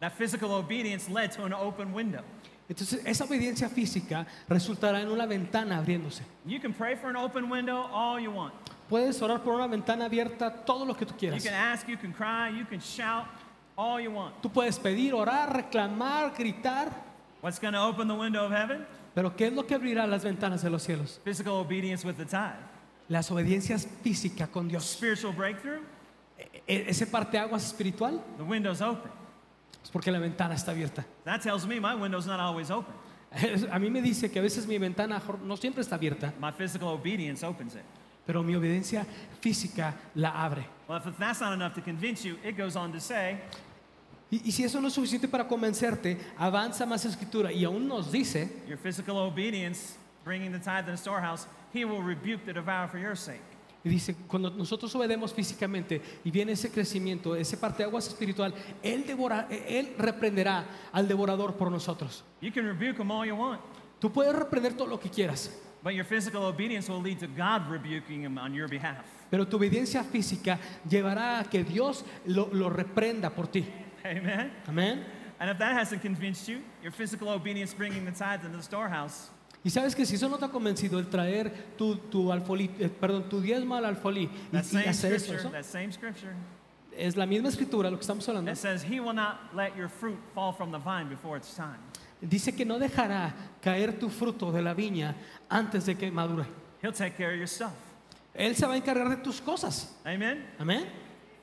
[0.00, 2.22] That physical obedience led to an open window.
[2.68, 6.22] Entonces esa obediencia física resultará en una ventana abriéndose.
[6.44, 8.52] You can pray for an open window all you want.
[8.90, 11.42] Puedes orar por una ventana abierta todo lo que tú You quieras.
[11.44, 13.24] can ask, you can cry, you can shout
[13.76, 14.34] all you want.
[14.42, 16.88] Tú puedes pedir, orar, reclamar, gritar,
[17.40, 18.84] What's going to open the window of heaven?
[19.14, 21.20] Pero ¿qué es lo que abrirá las ventanas de los cielos?
[21.24, 22.56] Physical obedience with the tithe.
[23.08, 24.84] Las obediencias físicas con Dios.
[24.84, 25.80] Spiritual breakthrough,
[26.66, 29.10] E- Ese parteaguas espiritual the window's open.
[29.82, 31.04] es porque la ventana está abierta.
[31.24, 32.94] That tells me my window's not always open.
[33.70, 36.88] A mí me dice que a veces mi ventana no siempre está abierta, My physical
[36.88, 37.82] obedience opens it.
[38.26, 39.06] pero mi obediencia
[39.40, 40.66] física la abre.
[40.88, 43.38] Well, if that's not enough to convince you, it goes on to say,
[44.30, 48.12] Y, y si eso no es suficiente para convencerte, avanza más escritura y aún nos
[48.12, 52.88] dice your physical obedience, bringing the tithe in the storehouse, he will rebuke the devourer
[52.88, 53.40] for your sake.
[53.84, 59.46] Y dice, cuando nosotros obedemos físicamente y viene ese crecimiento, ese parteaguas espiritual, él, devora,
[59.50, 62.24] él reprenderá al devorador por nosotros.
[62.42, 63.60] You can rebuke him all you want,
[64.00, 65.50] Tú puedes reprender todo lo que quieras,
[65.82, 69.04] but your physical obedience will lead to God rebuking him on your behalf.
[69.30, 73.64] pero tu obediencia física llevará a que Dios lo, lo reprenda por ti.
[74.08, 74.50] Amen?
[74.66, 75.04] Amén.
[75.40, 79.30] And if that hasn't convinced you, your physical obedience bringing the tithe into the storehouse,
[79.64, 82.88] Y sabes que si eso no te ha convencido, el traer tu, tu, alfolí, eh,
[82.88, 85.92] perdón, tu diezmo al alfolí y, that y same hacer eso, scripture, eso, that same
[85.92, 86.32] scripture,
[86.96, 88.50] es la misma escritura lo que estamos hablando.
[88.50, 91.78] it says, He will not let your fruit fall from the vine before its time.
[92.20, 95.14] Dice que no dejará caer tu fruto de la viña
[95.50, 96.46] antes de que madure.
[96.80, 97.74] He'll take care of your stuff.
[98.34, 99.94] Él se va a encargar de tus cosas.
[100.06, 100.44] Amen?
[100.58, 100.86] Amén.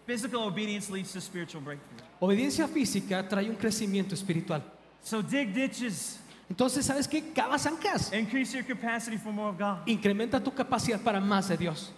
[0.05, 2.04] Physical obedience leads to spiritual breakthrough.
[2.19, 4.63] Obediencia física trae un crecimiento espiritual.
[5.03, 7.33] So dig ditches, Entonces, ¿sabes qué?
[7.33, 8.13] Cava zancas.
[8.13, 9.87] increase your capacity for more of God.
[9.87, 11.91] Incrementa tu capacidad para más de Dios.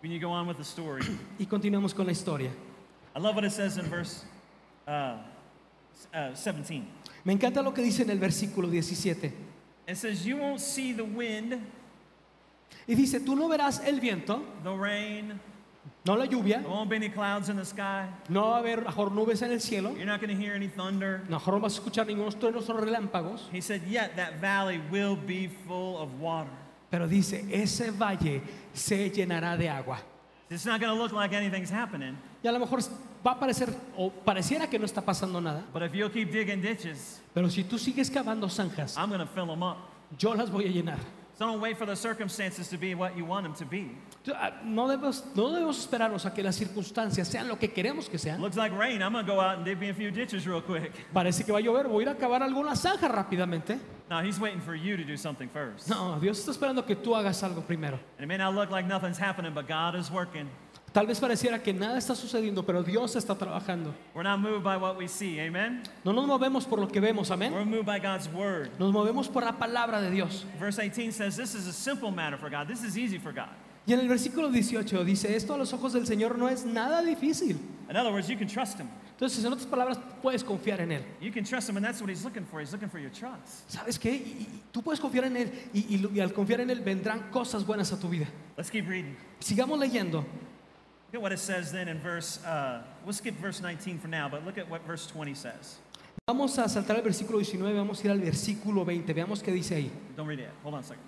[0.00, 1.02] When you go on with the story,
[1.38, 2.50] Y continuamos con la historia.
[3.16, 4.24] I love what it says in verse
[4.86, 5.16] uh,
[6.14, 6.86] uh, 17.
[7.24, 9.32] Me encanta lo que dice en el versículo 17.
[9.88, 11.58] It says, You won't see the wind,
[12.86, 15.40] Y dice, tú no verás el viento, the rain,
[16.08, 18.82] no la lluvia, there won't be any clouds in the sky, no va a haber
[18.82, 21.20] mejor nubes en el cielo, you're not going to hear any thunder.
[21.28, 23.48] mejor no vas a escuchar ningunos truenos o relámpagos.
[23.52, 26.50] He said, Yet that valley will be full of water.
[26.90, 28.40] Pero dice, ese valle
[28.72, 29.98] se llenará de agua.
[30.50, 32.80] It's not going to look like anything's happening, Y a lo mejor
[33.26, 36.62] va a parecer, o pareciera que no está pasando nada, but if you'll keep digging
[36.62, 39.76] ditches, pero si tú sigues cavando zanjas, I'm going to fill them up.
[40.18, 41.17] yo las voy a llenar.
[41.38, 43.96] So don't wait for the circumstances to be what you want them to be.
[44.34, 48.18] Ah, No debemos, no debemos esperarnos a que las circunstancias sean lo que queremos que
[48.18, 48.40] sean.
[48.40, 49.00] Looks like rain.
[49.02, 50.92] I'm going to go out and dig me a few ditches real quick.
[51.14, 53.78] Parece que va a llover, voy a ir a cavar alguna zanja rápidamente.
[54.10, 55.88] No, he's waiting for you to do something first.
[55.88, 58.00] No, Dios está esperando que tú hagas algo primero.
[58.18, 60.48] And it may not look like nothing's happening, but God is working.
[60.98, 63.94] Tal vez pareciera que nada está sucediendo, pero Dios está trabajando.
[64.16, 65.38] We're not moved by what we see.
[65.38, 65.84] Amen?
[66.04, 67.52] No nos movemos por lo que vemos, amén.
[67.52, 68.70] We're moved by God's word.
[68.80, 70.44] Nos movemos por la palabra de Dios.
[70.58, 72.66] Verse 18 says, This is a simple matter for God.
[72.66, 73.50] This is easy for God.
[73.86, 77.00] Y en el versículo 18 dice, esto a los ojos del Señor no es nada
[77.00, 77.56] difícil.
[77.88, 78.88] In other words, you can trust Him.
[79.16, 81.04] Entonces, en otras palabras, puedes confiar en Él.
[81.20, 82.58] You can trust Him, and that's what He's looking for.
[82.60, 83.70] He's looking for your trust.
[83.70, 84.10] ¿Sabes qué?
[84.10, 87.30] Y- y tú puedes confiar en Él y, y y al confiar en Él vendrán
[87.30, 88.26] cosas buenas a tu vida.
[88.56, 89.16] Let's keep reading.
[89.38, 90.24] Sigamos leyendo.
[91.08, 94.28] Look at what it says then in verse, uh, we'll skip verse 19 for now,
[94.28, 95.78] but look at what verse 20 says.
[96.26, 99.14] Vamos a saltar al versículo 19, vamos a ir al versículo 20.
[99.14, 99.90] Veamos qué dice ahí.
[100.14, 100.42] Don't read it.
[100.42, 100.52] yet.
[100.62, 101.02] Hold on a second.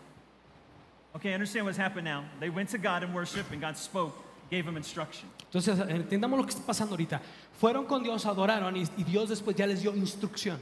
[1.17, 2.25] Okay, understand what's happened now.
[2.39, 4.15] They went to God in worship, and God spoke,
[4.51, 5.29] gave them instruction.
[5.53, 7.21] Entonces, entendamos lo que está pasando ahorita.
[7.61, 10.59] Fueron con Dios, adoraron y, y Dios después ya les dio instrucción.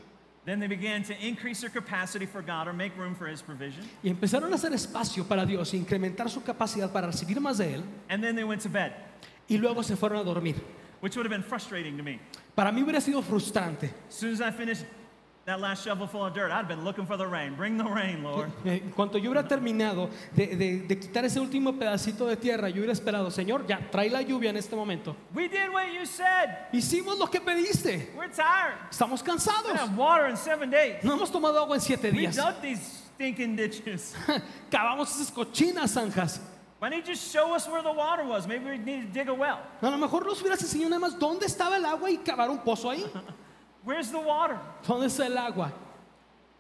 [0.49, 3.85] Then they began to increase their capacity for God or make room for His provision.
[4.03, 7.83] Y empezaron a hacer espacio para Dios, incrementar su capacidad para recibir más de Él.
[8.09, 8.93] And then they went to bed,
[9.47, 10.55] Y luego se fueron a dormir.
[11.01, 12.19] which would have been frustrating to me.
[12.57, 13.91] Para mí hubiera sido frustrante.
[14.09, 14.85] As soon as I finished
[15.49, 17.55] that last shovelful of dirt, I'd been looking for the rain.
[17.57, 18.51] Bring the rain, Lord.
[18.65, 22.69] Eh, En cuanto yo hubiera terminado de, de- de quitar ese último pedacito de tierra,
[22.69, 25.17] yo hubiera esperado, Señor, ya, trae la lluvia en este momento.
[25.35, 26.69] We did what you said.
[26.73, 28.11] Hicimos lo que pediste.
[28.17, 28.77] We're tired.
[28.91, 29.73] Estamos We cansados.
[29.77, 31.03] have water in seven days.
[31.03, 32.37] No hemos tomado agua en siete We días.
[32.37, 32.81] dug these
[33.15, 34.15] stinking ditches.
[34.71, 36.41] Cavamos esas cochinas zanjas.
[36.81, 38.47] Why don't you just show us where the water was?
[38.47, 39.59] Maybe we need to dig a well.
[39.83, 42.59] A lo mejor nos hubieras enseñado nada más dónde estaba el agua y cavar un
[42.59, 43.05] pozo ahí.
[43.85, 44.59] Where's the water?
[44.85, 45.73] ¿Dónde está el agua?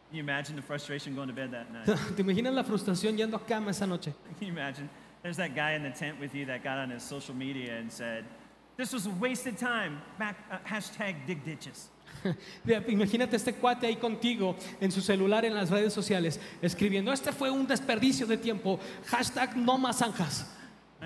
[0.08, 1.86] Can you imagine the frustration going to bed that night?
[2.16, 4.12] ¿Te imaginas la frustración yendo a cama esa noche?
[4.38, 4.88] Can you imagine?
[5.22, 7.92] There's that guy in the tent with you that got on his social media and
[7.92, 8.24] said,
[8.76, 10.00] This was wasted time.
[10.18, 11.88] Back, uh, hashtag dig ditches.
[12.66, 17.50] Imagínate este cuate ahí contigo en su celular en las redes sociales escribiendo, este fue
[17.50, 20.46] un desperdicio de tiempo, hashtag no más zanjas.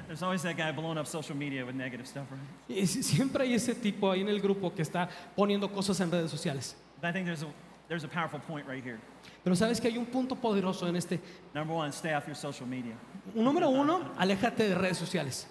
[0.06, 2.40] There's always that guy blowing up social media with negative stuff, right?
[2.68, 6.30] Y siempre hay ese tipo ahí en el grupo que está poniendo cosas en redes
[6.30, 6.74] sociales.
[7.00, 7.48] But I think there's a,
[7.88, 9.00] there's a powerful point right here.
[9.44, 11.20] Pero sabes que hay un punto poderoso en este.
[11.54, 12.94] Number one, stay off your social media.
[13.34, 15.46] Número uno, aléjate de redes sociales.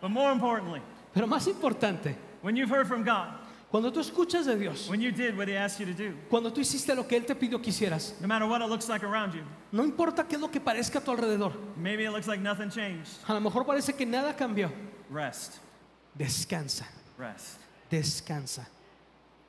[0.00, 0.80] But more importantly,
[1.14, 3.28] Pero más importante, when you've heard from God,
[3.72, 6.52] cuando tú escuchas de Dios, when you did what He asked you to do, cuando
[6.52, 9.02] tú hiciste lo que Él te pidió que hicieras, no matter what it looks like
[9.02, 12.28] around you, no importa qué es lo que parezca a tu alrededor, maybe it looks
[12.28, 13.08] like nothing changed.
[13.26, 14.70] a lo mejor parece que nada cambió.
[15.10, 15.58] Rest,
[16.16, 16.84] Descansa,
[17.18, 17.58] rest.
[17.90, 18.66] descansa.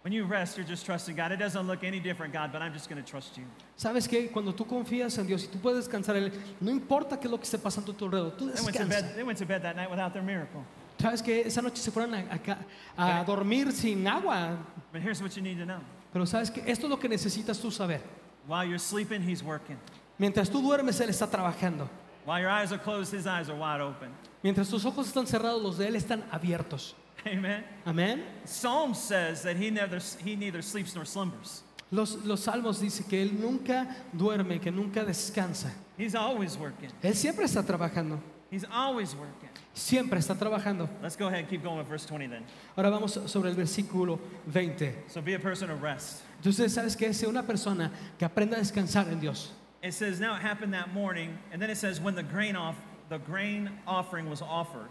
[0.04, 1.32] When you rest, you're just trusting God.
[1.32, 3.46] It doesn't look any different, God, but I'm just going to trust you.
[3.78, 4.30] ¿Sabes qué?
[4.34, 6.18] Cuando tú confías en Dios y tú puedes descansar
[6.60, 8.86] no importa qué es lo que esté pasando a tu alrededor, tú They went, to
[8.86, 10.66] bed, they went to bed that night without their miracle.
[11.00, 11.42] ¿Sabes qué?
[11.42, 12.60] Esa noche se fueron a, acá
[12.96, 14.58] a dormir sin agua.
[14.92, 15.80] But here's what you need to know
[16.14, 16.64] Pero ¿sabes qué?
[16.66, 18.02] Esto es lo que necesitas tú saber.
[18.48, 19.78] while you're sleeping, He's working.
[20.20, 21.90] Mientras tú duermes, Él está trabajando.
[22.26, 24.10] While your eyes are closed, His eyes are wide open.
[24.44, 26.94] Mientras tus ojos están cerrados, los de Él están abiertos.
[27.26, 27.64] Amen.
[27.86, 28.24] Amén.
[28.46, 31.64] Psalm says that He neither, he neither sleeps nor slumbers.
[31.92, 35.72] Los, los salmos dicen que Él nunca duerme, que nunca descansa.
[35.98, 36.90] He's always working.
[37.02, 38.20] Él siempre está trabajando.
[38.54, 39.50] He's always working.
[39.74, 40.88] Siempre está trabajando.
[41.02, 42.46] Let's go ahead and keep going with verse 20 then.
[42.78, 44.94] Ahora vamos sobre el versículo 20.
[45.08, 46.22] So be a person of rest.
[46.40, 47.16] Entonces, ¿sabes qué?
[47.16, 49.50] Sea una persona que aprenda a descansar en Dios.
[49.82, 52.76] It says, Now it happened that morning, and then it says, When the grain, off,
[53.10, 54.90] the grain offering was offered.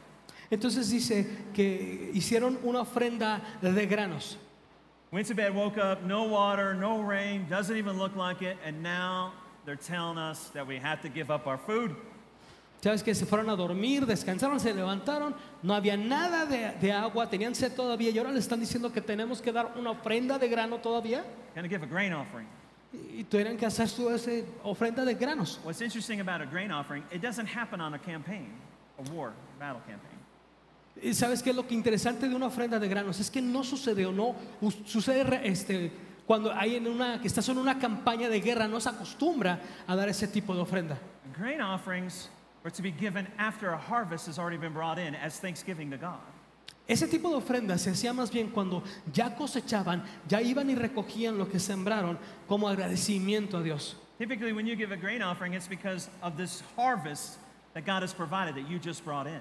[0.50, 4.34] Entonces dice que hicieron una ofrenda de granos.
[5.12, 8.82] Went to bed, woke up, no water, no rain, doesn't even look like it, and
[8.82, 11.94] now they're telling us that we have to give up our food.
[12.82, 17.30] ¿Sabes que Se fueron a dormir, descansaron, se levantaron, no había nada de, de agua,
[17.30, 20.48] tenían sed todavía y ahora le están diciendo que tenemos que dar una ofrenda de
[20.48, 22.48] grano todavía give a grain offering.
[22.92, 25.60] y, tuvieran que hacer su ese ofrenda de granos.
[25.64, 28.48] What's interesting about a grain offering, it doesn't happen on a campaign,
[28.98, 30.18] a war, battle campaign.
[31.00, 33.64] Y sabes qué es lo que interesante de una ofrenda de granos es que no
[33.64, 34.34] sucede o no
[34.84, 35.90] sucede este,
[36.26, 39.96] cuando hay en una que estás en una campaña de guerra no se acostumbra a
[39.96, 40.98] dar ese tipo de ofrenda.
[41.38, 42.28] Grain offerings
[42.64, 45.96] are to be given after a harvest has already been brought in as thanksgiving to
[45.96, 46.20] God.
[46.88, 51.38] Ese tipo de ofrenda se hacía más bien cuando ya cosechaban, ya iban y recogían
[51.38, 53.94] lo que sembraron como agradecimiento a Dios.
[54.18, 57.38] Typically, when you give a grain offering, it's because of this harvest
[57.74, 59.40] that God has provided that you just brought in.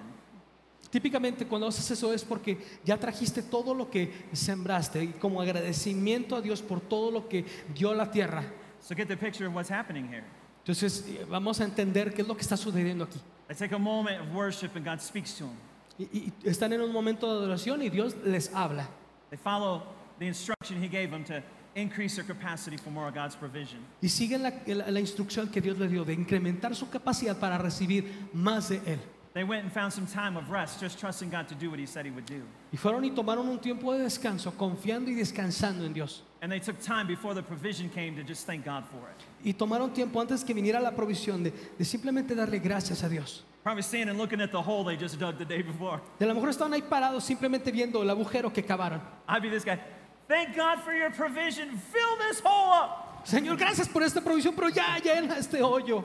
[0.92, 6.36] Típicamente cuando haces eso es porque ya trajiste todo lo que sembraste y como agradecimiento
[6.36, 8.44] a Dios por todo lo que dio la tierra.
[8.82, 10.24] So get the picture of what's happening here.
[10.64, 13.20] Entonces eh, vamos a entender qué es lo que está sucediendo aquí.
[13.48, 15.58] They take a moment of worship and God speaks to them.
[15.98, 18.88] Y, y están en un momento de adoración y Dios les habla.
[19.30, 19.84] They follow
[20.20, 21.42] the instruction He gave them to
[21.76, 23.80] increase their capacity for more of God's provision.
[24.02, 27.58] Y siguen la, la- la instrucción que Dios les dio de incrementar su capacidad para
[27.58, 29.00] recibir más de Él.
[29.34, 31.86] They went and found some time of rest, just trusting God to do what He
[31.86, 32.42] said He would do.
[32.74, 36.24] Y fueron y tomaron un tiempo de descanso, confiando y descansando en Dios.
[36.42, 39.26] And they took time before the provision came to just thank God for it.
[39.46, 43.44] Y tomaron tiempo antes que viniera la provisión de, de simplemente darle gracias a Dios.
[43.64, 46.02] Probably standing looking at the hole they just dug the day before.
[46.20, 49.00] A lo mejor estaban ahí parados simplemente viendo el agujero que cavaron.
[49.30, 49.80] I'd be this guy.
[50.28, 51.78] Thank God for your provision.
[51.78, 53.26] Fill this hole up.
[53.26, 56.04] Señor, gracias por esta provisión, pero ya llena este hoyo.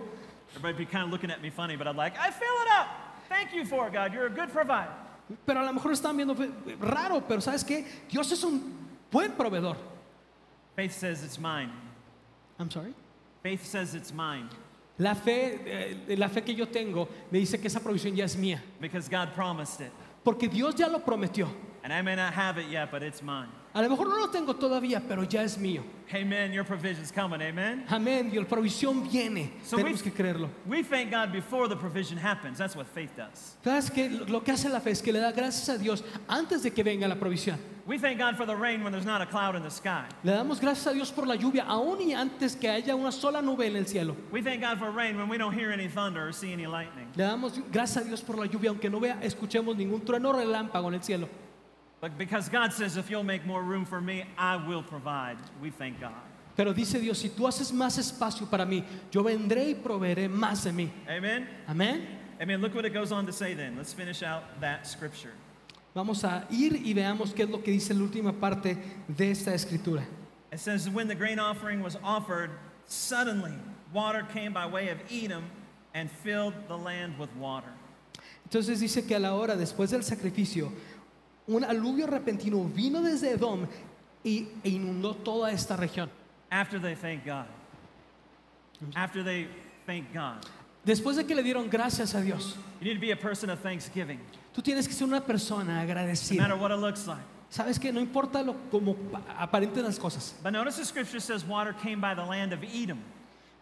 [0.51, 3.06] Everybody be kind of looking at me funny, but I'm like, I fill it up.
[3.37, 4.15] Thank you for God.
[4.15, 4.93] You're a good provider.
[5.45, 6.35] Pero a lo mejor estaban viendo
[6.81, 7.85] raro, pero ¿sabes qué?
[8.09, 8.63] Dios es un
[9.11, 9.77] buen proveedor.
[10.75, 11.71] Faith says it's mine.
[12.59, 12.95] I'm sorry.
[13.43, 14.49] Faith says it's mine
[14.99, 18.37] La fe, eh, la fe que yo tengo me dice que esa provisión ya es
[18.37, 18.63] mía.
[18.81, 19.93] because God promised it.
[20.25, 21.47] Porque Dios ya lo prometió.
[21.87, 23.47] And I may not have it yet, but it's mine.
[23.73, 25.85] A lo mejor no lo tengo todavía, pero ya es mío.
[26.13, 26.53] Amen.
[26.53, 27.41] Your provision's coming.
[27.41, 27.85] Amen.
[27.89, 28.33] Amén.
[28.35, 29.53] La provisión viene.
[29.63, 30.49] So Tenemos we- que creerlo.
[30.67, 32.59] We thank God before the provision happens.
[32.59, 33.55] That's what faith does.
[33.63, 36.65] ¿Sabes que Lo que hace la fe es que le da gracias a Dios antes
[36.65, 37.57] de que venga la provisión.
[37.87, 40.07] We thank God for the rain when there's not a cloud in the sky.
[40.25, 43.41] Le damos gracias a Dios por la lluvia, aún y antes que haya una sola
[43.41, 44.17] nube en el cielo.
[44.33, 47.07] We thank God for rain when we don't hear any thunder or see any lightning.
[47.15, 50.33] Le damos gracias a Dios por la lluvia, aunque no vea, escuchemos ningún trueno o
[50.33, 51.29] relámpago en el cielo.
[52.01, 55.39] But because God says, if you'll make more room for me, I will provide.
[55.63, 56.13] We thank God.
[56.57, 60.65] Pero dice Dios, si tú haces más espacio para mí, yo vendré y proveeré más
[60.65, 60.91] de mí.
[61.09, 61.47] Amen.
[61.69, 62.07] Amén.
[62.41, 62.61] Amen.
[62.61, 63.77] Look what it goes on to say then.
[63.77, 65.33] Let's finish out that scripture.
[65.95, 68.77] Vamos a ir y veamos qué es lo que dice la última parte
[69.09, 70.05] de esta escritura.
[70.53, 72.51] It says, When the grain offering was offered,
[72.87, 73.55] suddenly
[73.93, 75.45] water came by way of Edom
[75.95, 77.73] and filled the land with water.
[78.49, 80.71] Entonces dice que a la hora después del sacrificio,
[81.49, 83.67] un aluvio repentino vino desde Edom
[84.25, 86.11] y, e inundó toda esta región.
[86.51, 87.47] After they thank God.
[88.95, 89.49] After they
[89.87, 90.45] thank God.
[90.85, 93.61] Después de que le dieron gracias a Dios, You need to be a person of
[93.61, 94.21] thanksgiving,
[94.55, 96.57] tú tienes que ser una persona no matter agradecida.
[96.61, 97.23] what it looks like.
[97.51, 101.45] Sabes que no importa lo como pa- aparenten las cosas, But notice the scripture says
[101.45, 102.99] water came by the land of Edom.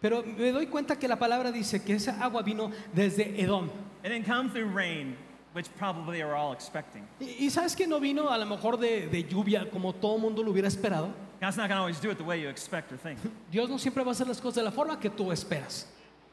[0.00, 3.70] pero me doy cuenta que la palabra dice que esa agua vino desde Edom.
[4.02, 5.16] It didn't come through rain,
[5.54, 7.06] which probably were all expecting.
[7.20, 10.42] Y, y sabes que no vino a lo mejor de, de lluvia como todo mundo
[10.42, 11.10] lo hubiera esperado.
[11.40, 13.18] God's not going to always do it the way you expect or think.
[13.50, 15.86] Dios no siempre va a hacer las cosas de la forma que tú esperas.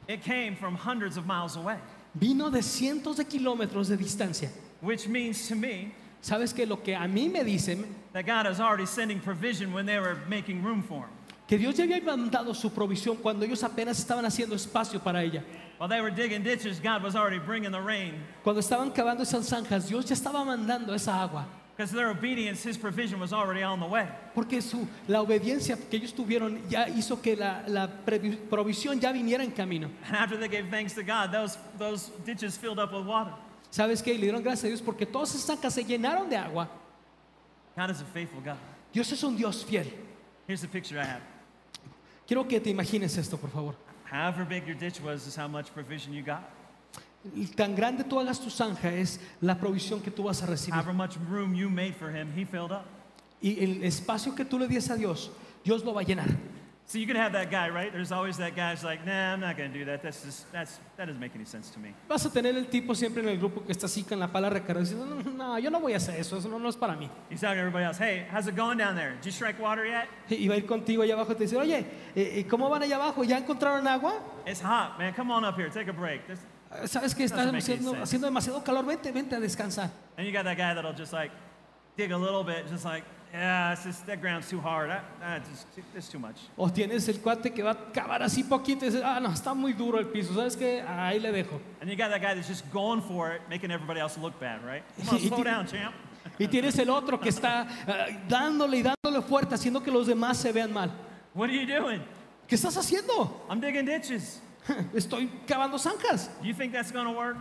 [0.08, 1.78] It came from hundreds of miles away,
[2.14, 4.50] Vino de cientos de kilómetros de distancia.
[4.82, 8.60] which means to me Sabes que lo que a mí me dicen, that God is
[8.60, 11.10] already sending provision when they were making room for him.
[11.48, 15.44] que Dios ya había mandado su provisión cuando ellos apenas estaban haciendo espacio para ella.
[15.82, 18.14] While they were digging ditches, God was already bringing the rain.
[18.44, 21.48] Cuando estaban cavando esas zanjas, Dios ya estaba mandando esa agua.
[21.76, 24.08] Because their obedience, His provision was already on the way.
[24.36, 29.44] Porque su, la obediencia que ellos tuvieron ya hizo que la, la provisión ya viniera
[29.44, 29.90] en camino.
[30.06, 33.34] And after they gave thanks to God, those, those ditches filled up with water.
[33.72, 34.14] ¿Sabes qué?
[34.14, 36.70] Le dieron gracias a Dios porque todas esas zanjas se llenaron de agua.
[37.76, 38.60] God is a faithful God.
[38.94, 39.92] Dios es un Dios fiel.
[40.46, 41.24] Here's the picture I have.
[42.28, 43.76] Quiero que te imagines esto, por favor.
[44.12, 46.43] However big your ditch was, is how much provision you got.
[47.34, 50.74] Y Tan grande tú hagas tu zanja es la provisión que tú vas a recibir.
[50.74, 52.86] However much room you made for Him, He filled up.
[53.41, 55.32] Y el espacio que tú le dies a Dios,
[55.64, 56.28] Dios lo va a llenar.
[56.92, 57.89] So you can have that guy, right?
[57.89, 60.04] There's always that guy who's like, nah, I'm not going to do that.
[60.04, 61.94] That's just, that's, that doesn't make any sense to me.
[62.10, 64.50] Vas a tener el tipo siempre en el grupo que está así con la pala
[64.50, 66.98] recargada diciendo, no, no, yo no voy a hacer eso, eso no, no es para
[66.98, 67.10] mí.
[67.30, 69.16] He's talking to everybody else, hey, how's it going down there?
[69.22, 70.10] Did you strike water yet?
[70.30, 72.84] Y va a ir contigo allá abajo y te dice, oye, eh, eh, ¿cómo van
[72.84, 73.24] allá abajo?
[73.24, 74.20] ¿Ya encontraron agua?
[74.46, 75.14] It's hot, man.
[75.14, 75.70] Come on up here.
[75.70, 76.28] Take a break.
[76.28, 76.39] This,
[76.74, 79.92] Eh, Sabes que está Doesn't make any haciendo, haciendo demasiado calor, vente, vente a descansar.
[80.18, 81.32] and you got that guy that'll just like
[81.98, 83.04] dig a little bit, just like,
[83.34, 84.90] yeah, it's just, that ground's too hard.
[84.90, 86.36] That, that's just, it's too much.
[86.58, 89.54] O tienes el cuate que va a cavar así poquito y dice, ah, no, está
[89.56, 90.82] muy duro el piso, ¿sabes qué?
[90.88, 91.60] Ahí le dejo.
[91.80, 94.64] And you got that guy that's just going for it, making everybody else look bad,
[94.66, 94.84] right?
[94.98, 95.94] Come on, Y slow ti- down, champ.
[96.40, 100.38] Y tienes el otro que está eh, dándole y dándole fuerte, haciendo que los demás
[100.38, 100.92] se vean mal.
[101.34, 102.02] What are you doing?
[102.48, 103.42] ¿Qué estás haciendo?
[103.50, 104.42] I'm digging ditches.
[104.94, 106.30] Estoy cavando zanjas.
[106.42, 107.38] Do you think that's to work?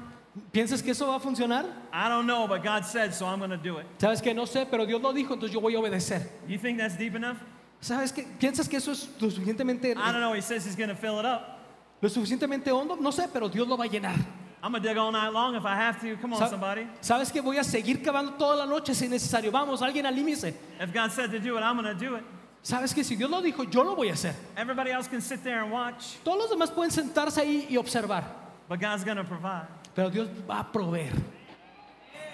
[0.53, 1.67] ¿Piensas que eso va a funcionar?
[1.93, 3.87] I don't know, but God said, so I'm going to do it.
[3.99, 6.23] Sabes que no sé, pero Dios lo dijo, entonces yo voy a obedecer.
[6.47, 7.39] You think that's deep enough?
[7.81, 8.27] ¿Sabes qué?
[8.39, 10.33] ¿Piensas que eso es lo suficientemente, I don't know.
[10.35, 11.59] He says he's going to fill it up.
[12.01, 12.97] lo suficientemente hondo?
[12.97, 14.15] No sé, pero Dios lo va a llenar.
[14.63, 16.17] I'm going to dig all night long if I have to.
[16.19, 16.87] Come on, Sa- somebody.
[17.01, 19.51] ¿Sabes que voy a seguir cavando toda la noche si es necesario?
[19.51, 20.55] Vamos, alguien alímese.
[20.79, 22.25] If God said to do it, I'm to do it.
[22.63, 24.35] ¿Sabes que si Dios lo dijo, yo lo voy a hacer?
[24.57, 28.25] Everybody else can sit there and watch, Todos los demás pueden sentarse ahí y observar,
[28.69, 29.80] but God's to provide.
[29.95, 31.13] Pero Dios va a proveer.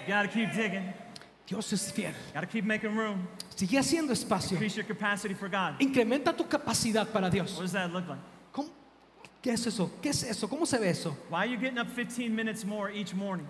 [0.06, 0.92] You got to keep digging.
[1.46, 2.12] Dios es fiel.
[2.34, 3.26] Got to keep making room.
[3.54, 4.52] Sigue haciendo espacio.
[4.52, 5.78] Increase your capacity for God.
[5.80, 7.58] Incrementa tu capacidad para What Dios.
[7.58, 8.20] does that look like?
[8.52, 8.68] ¿Cómo?
[9.42, 9.90] ¿Qué es eso?
[10.02, 10.48] ¿Qué es eso?
[10.48, 11.16] ¿Cómo se ve eso?
[11.30, 13.46] Why are you getting up 15 minutes more each morning?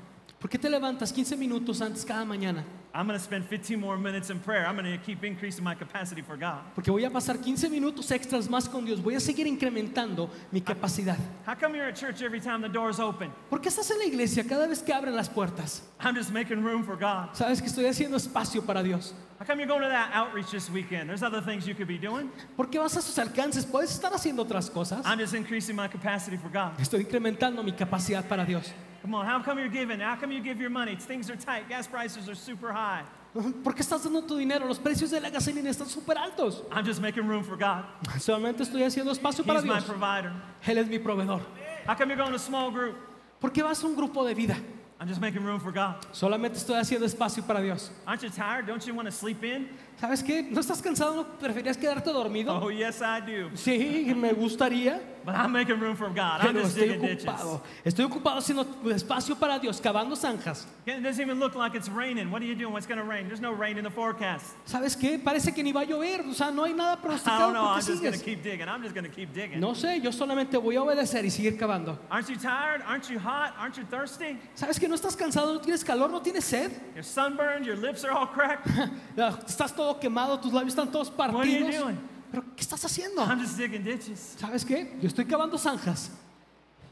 [0.47, 2.65] ¿Por qué te levantas 15 minutos antes cada mañana?
[2.95, 4.65] I'm going to spend 15 more minutes in prayer.
[4.65, 6.61] I'm going to keep increasing my capacity for God.
[6.73, 9.01] Porque voy a pasar 15 minutos extras más con Dios.
[9.01, 11.19] Voy a seguir incrementando mi capacidad.
[11.49, 13.33] How come you're at church every time the doors open?
[13.51, 15.83] ¿Por qué estás en la iglesia cada vez que abren las puertas?
[15.99, 17.35] I'm just making room for God.
[17.35, 19.15] Sabes que estoy haciendo espacio para Dios.
[19.41, 21.09] How come you're going to that outreach this weekend?
[21.09, 22.31] There's other things you could be doing.
[22.57, 23.67] ¿Por qué vas a sus alcances?
[23.67, 25.05] Puedes estar haciendo otras cosas.
[25.05, 26.79] I'm just increasing my capacity for God.
[26.79, 28.73] Estoy incrementando mi capacidad para Dios.
[29.07, 30.01] Come on, how come you're giving?
[30.01, 30.97] How come you give your money?
[30.97, 31.69] Things are tight.
[31.69, 33.05] Gas prices are super high.
[33.63, 34.67] ¿Por qué estás dando tu dinero?
[34.67, 36.65] Los precios de la gasolina están súper altos.
[36.73, 37.85] I'm just making room for God.
[38.19, 40.33] Solamente estoy haciendo espacio para He's my provider.
[40.67, 41.41] Él es mi proveedor.
[41.87, 42.97] How come you're going to a small group?
[43.41, 44.57] ¿Por qué vas a un grupo de vida?
[44.99, 46.05] I'm just making room for God.
[46.13, 47.91] Solamente estoy haciendo espacio para Dios.
[48.09, 48.67] Aren't you tired?
[48.67, 49.69] Don't you want to sleep in?
[50.01, 50.43] ¿Sabes qué?
[50.43, 51.15] ¿No estás cansado?
[51.15, 52.55] ¿No preferirías quedarte dormido?
[52.63, 53.49] Oh, yes, I do.
[53.57, 56.41] Sí, me gustaría, But I'm making room for God.
[56.43, 57.25] I'm pero just estoy digging ditches.
[57.27, 57.63] ocupado.
[57.85, 60.67] Estoy ocupado haciendo espacio para Dios, cavando zanjas.
[60.87, 62.31] It doesn't even look like it's raining.
[62.31, 62.73] What are you doing?
[62.73, 63.27] What's going to rain?
[63.27, 64.55] There's no rain in the forecast.
[64.67, 65.19] ¿Sabes qué?
[65.19, 66.21] Parece que ni va a llover.
[66.29, 67.41] O sea, no hay nada I pronosticado.
[67.41, 67.63] don't know.
[67.65, 68.23] ¿Por I'm just going to sigues?
[68.23, 68.69] keep digging.
[68.69, 69.59] I'm just going to keep digging.
[69.59, 71.99] No sé, yo solamente voy a obedecer y seguir cavando.
[72.11, 72.83] Aren't you tired?
[72.87, 73.55] Aren't you hot?
[73.59, 74.39] Aren't you thirsty?
[74.55, 75.55] ¿Sabes que no estás cansado?
[75.55, 76.09] ¿No tienes calor?
[76.11, 76.71] ¿No tienes sed?
[76.95, 77.65] You're sunburned.
[77.67, 78.69] Your lips are all cracked.
[79.17, 81.83] Estás todo quemado, tus labios están todos What are you partidos.
[81.85, 81.99] doing?
[82.31, 83.23] ¿Pero qué estás haciendo?
[83.25, 84.37] I'm just digging ditches.
[84.39, 84.97] ¿Sabes qué?
[85.01, 86.11] Yo estoy cavando zanjas.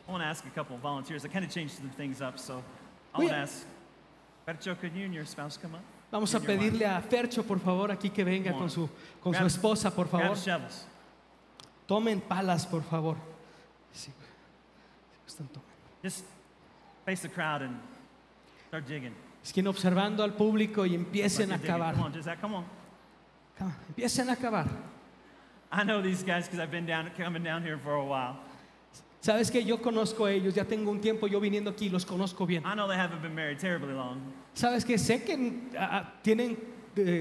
[0.07, 1.24] I want to ask a couple of volunteers.
[1.24, 2.62] I kind of changed some things up, so
[3.14, 3.24] I Oye.
[3.26, 3.66] want to ask.
[4.47, 5.80] Bercho, could you and your spouse come up?
[6.12, 6.70] Vamos a And your wife.
[6.70, 8.70] pedirle a Fercho, por favor, aquí que venga con on.
[8.70, 8.88] su,
[9.20, 10.36] con su Grab- esposa, por Grab favor.
[10.36, 10.86] shovels.
[11.88, 13.16] Tomen palas, por favor.
[13.92, 14.11] Sí.
[15.26, 15.72] Están tomando.
[16.03, 16.24] Just
[17.05, 17.76] face the crowd and
[18.68, 19.14] start digging.
[19.42, 21.74] Es quien observando al público y Like empiecen you're a digging.
[21.74, 21.95] cavar.
[21.95, 22.40] Come on, just that.
[22.40, 22.64] Come on.
[23.59, 24.67] Come Empiecen a cavar.
[25.73, 28.37] I know these guys because I've been down, coming down here for a while.
[29.21, 32.47] Sabes que yo conozco a ellos, ya tengo un tiempo yo viniendo aquí, los conozco
[32.47, 32.63] bien.
[32.67, 34.21] I know they haven't been married terribly long,
[34.55, 36.57] Sabes que sé que ah, ah, tienen,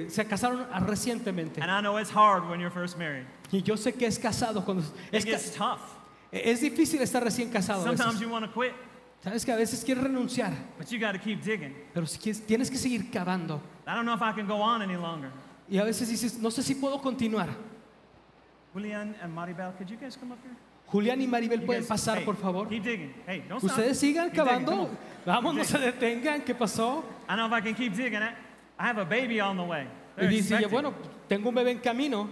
[0.10, 1.60] se casaron ah, recientemente.
[1.62, 3.26] and I know it's hard when you're first married.
[3.52, 5.80] Y yo sé que es casado cuando es, It ca- gets tough.
[6.32, 7.84] es difícil estar recién casado.
[7.84, 8.74] Sometimes you want to quit,
[9.24, 11.74] Sabes que a veces quieres renunciar, but you got to keep digging.
[11.94, 13.62] pero si quieres- tienes que seguir cavando.
[13.88, 15.32] I don't know if I can go on any longer.
[15.74, 17.50] Y a veces dices, no sé si puedo continuar.
[18.74, 20.56] Julian and Maribel, could you guys come up here?
[20.86, 22.70] Julián y Maribel You pueden guys- pasar, hey, por favor.
[22.70, 23.14] Keep digging.
[23.26, 23.72] Hey, don't stop.
[23.72, 24.88] Ustedes sigan Keep cavando.
[25.26, 26.44] Vamos, no se detengan.
[26.46, 27.04] ¿Qué pasó?
[27.28, 28.22] I know if I can keep digging.
[28.22, 28.36] I,
[28.78, 29.88] I have a baby on the way.
[30.22, 30.94] Y dice, bueno,
[31.28, 32.30] tengo un bebé en camino,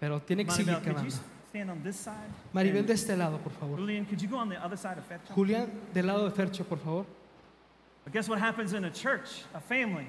[0.00, 1.14] pero tiene que seguir Maribel, cavando.
[1.48, 2.28] stand on this side?
[2.52, 3.78] Maribel de este lado, por favor.
[3.78, 5.30] Julian, could you go on the other side of Fetch?
[5.32, 7.06] Julián del lado de Fercho, por favor.
[8.02, 10.08] But guess what happens in a church, a family?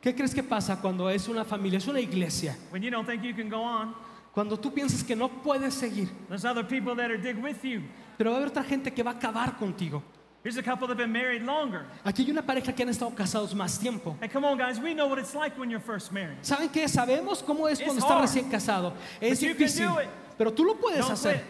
[0.00, 2.56] ¿Qué crees que pasa cuando es una familia, es una iglesia?
[2.70, 3.94] When you don't think you can go on,
[4.32, 7.82] Cuando tú piensas que no puedes seguir, there's other people that are dig with you.
[8.18, 10.02] pero va a haber otra gente que va a acabar contigo.
[10.44, 11.86] Here's a couple that have been married longer.
[12.04, 14.14] Aquí hay una pareja que han estado casados más tiempo.
[14.20, 14.78] Hey, come on, guys.
[14.78, 16.36] We know what it's like when you're first married.
[16.42, 16.86] ¿Saben qué?
[16.86, 18.22] Sabemos cómo es It's cuando estás hard.
[18.28, 18.92] recién casado.
[19.20, 20.08] Es But you can difícil, do it.
[20.38, 21.36] pero tú lo puedes Don't hacer.
[21.42, 21.44] quit.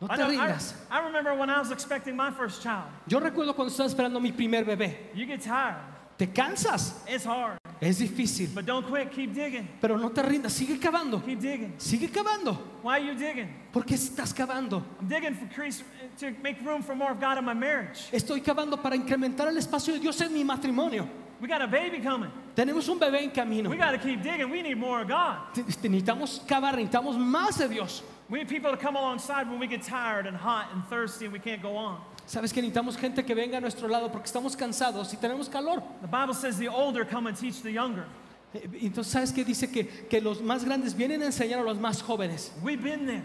[0.00, 0.74] No I, te know- I- rindas.
[0.90, 2.84] I remember when I was expecting my first child.
[3.08, 5.10] Yo recuerdo cuando estaba esperando mi primer bebé.
[5.14, 5.80] You get tired.
[6.16, 7.58] Te cansas, It's hard.
[7.80, 9.10] es difícil, But don't quit.
[9.12, 9.68] Keep digging.
[9.80, 10.52] pero no te rindas.
[10.52, 11.74] Sigue cavando, Keep digging.
[11.78, 12.56] sigue cavando.
[12.82, 13.48] Why are you digging?
[13.72, 14.82] ¿Por qué estás cavando?
[15.00, 15.82] I'm digging for increase,
[16.18, 18.08] to make room for more of God in my marriage.
[18.12, 21.06] Estoy cavando para incrementar el espacio de Dios en mi matrimonio.
[21.38, 22.30] We got a baby coming.
[22.54, 23.68] Tenemos un bebé en camino.
[23.68, 24.48] We got to keep digging.
[24.48, 25.36] We need more of God.
[25.54, 28.02] Necesitamos cavar, necesitamos más de Dios.
[28.30, 31.32] We need people to come alongside when we get tired and hot and thirsty and
[31.34, 32.00] we can't go on.
[32.26, 35.80] Sabes que necesitamos gente que venga a nuestro lado porque estamos cansados y tenemos calor.
[36.00, 38.04] The Bible says the older come and teach the younger.
[38.52, 39.70] Eh, Entonces, ¿sabes qué dice?
[39.70, 42.50] Que, que los más grandes vienen a enseñar a los más jóvenes.
[42.62, 43.22] We've been there.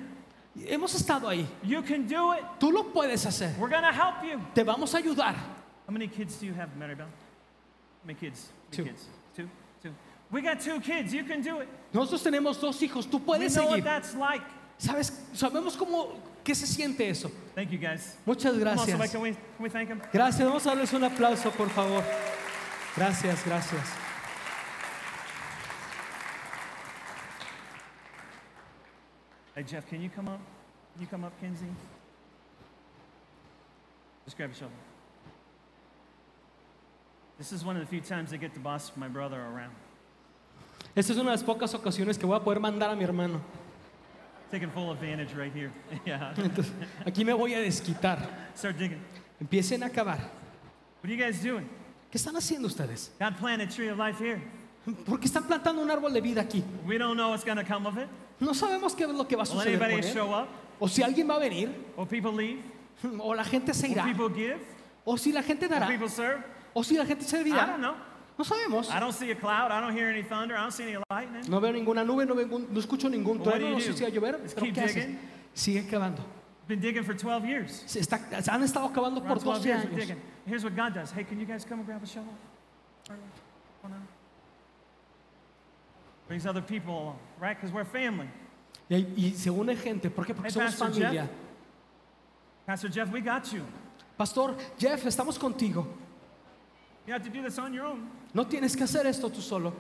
[0.68, 1.48] Hemos estado ahí.
[1.64, 2.44] You can do it.
[2.60, 3.56] Tú lo puedes hacer.
[3.60, 4.40] We're to help you.
[4.54, 5.36] Te vamos a ayudar.
[5.88, 7.08] How many kids do you have, Maribel?
[7.08, 8.50] How many kids?
[8.70, 8.84] How Two.
[8.84, 9.06] many kids?
[9.36, 9.50] Two?
[9.82, 9.94] Two.
[10.30, 11.14] We got two kids.
[11.14, 11.68] You can do it.
[11.94, 13.06] Nosotros tenemos dos hijos.
[13.08, 13.84] Tú We puedes know what seguir.
[13.84, 14.44] that's like.
[14.82, 15.14] ¿Sabes?
[15.36, 17.30] Sabemos cómo, qué se siente eso.
[17.54, 18.18] Thank you, guys.
[18.26, 19.12] Muchas Come on, gracias.
[19.12, 20.02] can we, can we thank him?
[20.12, 20.44] Gracias.
[20.44, 22.04] Vamos a darles un aplauso, por favor.
[22.98, 23.86] Gracias, gracias.
[29.56, 30.40] Hey, Jeff, can you come up?
[30.94, 31.68] Can you come up, Kinsey?
[34.26, 34.72] Just grab a shovel.
[37.38, 39.76] This is one of the few times I get to boss my brother around.
[40.96, 43.42] Esta es una de las pocas ocasiones que voy a poder mandar a mi hermano.
[44.52, 45.72] Taking full advantage right here.
[46.06, 46.34] yeah.
[46.36, 46.74] Entonces,
[47.06, 48.20] aquí me voy a desquitar.
[48.54, 49.00] Start digging.
[49.40, 50.20] Empiecen a cavar.
[50.20, 51.68] What are you guys doing?
[52.12, 53.12] ¿Qué están haciendo ustedes?
[53.18, 54.42] God planted a tree of life here.
[55.06, 56.64] ¿Por qué están plantando un árbol de vida aquí?
[56.86, 58.10] We don't know what's come of it.
[58.40, 60.14] No sabemos qué es lo que va a Will suceder con anybody él.
[60.14, 60.48] show up?
[60.80, 62.62] O si alguien va a venir, Will people leave?
[63.20, 64.60] o la gente se Will irá, people give?
[65.06, 66.44] o si la gente Will dará, people serve?
[66.74, 67.96] o si la gente se I don't know.
[68.38, 68.90] No sabemos.
[68.90, 69.72] I don't see a cloud.
[69.72, 70.56] I don't hear any thunder.
[70.56, 71.44] I don't see any lightning.
[71.50, 74.12] No veo ninguna nube, no, veo no escucho ningún trueno, no sé si va a
[74.12, 74.40] llover.
[74.42, 75.18] Just pero ¿qué haces?
[75.54, 76.24] Sigue cavando.
[76.68, 77.84] Been digging for 12 years.
[77.86, 78.20] Se está-
[78.52, 80.00] han estado cavando por Around 12 12 years we're años.
[80.08, 80.22] digging.
[80.46, 81.12] Here's what God does.
[81.12, 82.34] Hey, can you guys come and grab a shovel?
[86.28, 87.56] Brings other people along, right?
[87.60, 88.30] Because we're family.
[88.90, 90.10] Y, y se une gente.
[90.10, 90.34] ¿Por qué?
[90.34, 91.22] Porque Hey, somos Pastor familia.
[91.24, 91.30] Jeff.
[92.66, 93.64] Pastor Jeff, we got you.
[94.18, 95.86] Pastor Jeff, estamos contigo.
[97.06, 98.10] You have to do this on your own.
[98.34, 99.74] No tienes que hacer esto tú solo.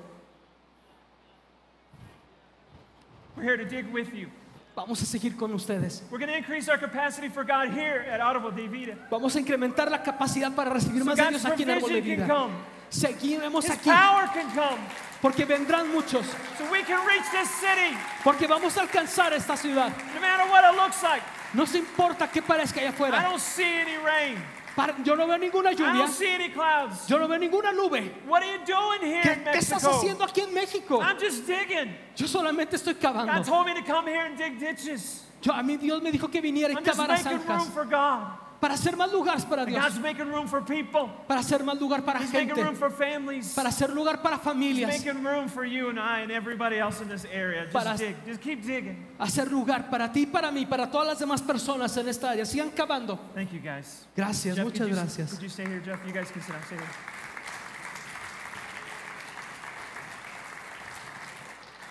[3.36, 4.28] We're here to dig with you.
[4.76, 6.02] Vamos a seguir con ustedes.
[6.12, 8.96] We're going to increase our capacity for God here at Audible de Vida.
[9.10, 12.02] Vamos a incrementar la capacidad para recibir So más de Dios aquí en Árbol de
[12.02, 12.50] Vida.
[12.90, 14.82] Seguiremos His aquí power can come.
[15.22, 16.26] porque vendrán muchos,
[16.58, 19.92] So we can reach this city porque vamos a alcanzar esta ciudad.
[20.14, 21.24] no matter what it looks like.
[21.54, 23.22] No se importa qué parezca allá I afuera.
[23.24, 24.38] don't see any rain.
[24.76, 27.08] Para- yo no veo ninguna I lluvia, don't see any clouds.
[27.08, 28.12] yo no veo ninguna nube.
[28.28, 29.92] What are you doing here ¿Qué, in qué estás Mexico?
[29.92, 31.00] haciendo aquí en México?
[31.02, 31.94] I'm just digging.
[32.16, 33.44] Yo solamente estoy God cavando.
[33.46, 35.24] told me to come here and dig ditches.
[35.44, 37.74] Yo, a mí Dios me dijo que viniera y I'm just cavara making room zanjas
[37.74, 38.38] for God.
[38.62, 41.10] Para hacer más lugares para Dios, God's making room for people.
[41.28, 43.54] para hacer más lugar para He's making gente, room for families.
[43.56, 47.02] para hacer lugar para He's familias, making room for you and I and everybody else
[47.02, 47.64] in this area.
[47.66, 48.16] Just Para- dig.
[48.26, 49.04] Just keep digging.
[49.20, 52.46] hacer lugar para ti, para mí, para todas las demás personas en esta área.
[52.46, 53.18] Sigan cavando.
[53.34, 54.06] Thank you guys.
[54.16, 55.32] Gracias, Jeff, muchas could you, gracias.
[55.32, 56.00] Could you stay here, Jeff?
[56.06, 56.64] You guys can sit down.
[56.68, 56.86] Stay here.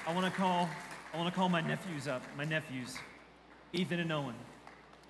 [0.06, 0.68] I want to call.
[1.12, 2.22] I want to call my nephews up.
[2.36, 2.96] My nephews,
[3.72, 4.34] Ethan and Owen.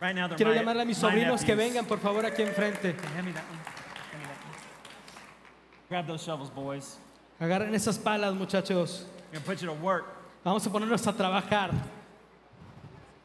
[0.01, 2.95] Right now they're Quiero my, llamarle a mis sobrinos que vengan, por favor, aquí enfrente.
[5.91, 6.97] Grab those shovels, boys.
[7.39, 9.05] Agarren esas palas, muchachos.
[9.45, 10.07] Put you to work.
[10.45, 11.75] Vamos a ponernos a trabajar.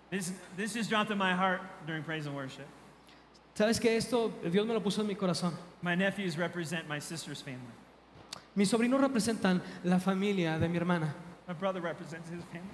[0.10, 2.68] This, this just dropped in my heart during praise and worship.
[3.56, 5.54] ¿Sabes que esto Dios me lo puso en mi corazón?
[5.82, 7.74] My nephews represent my sister's family.
[8.54, 11.14] Mis sobrinos representan la familia de mi hermana
[11.48, 12.70] My brother represents his family.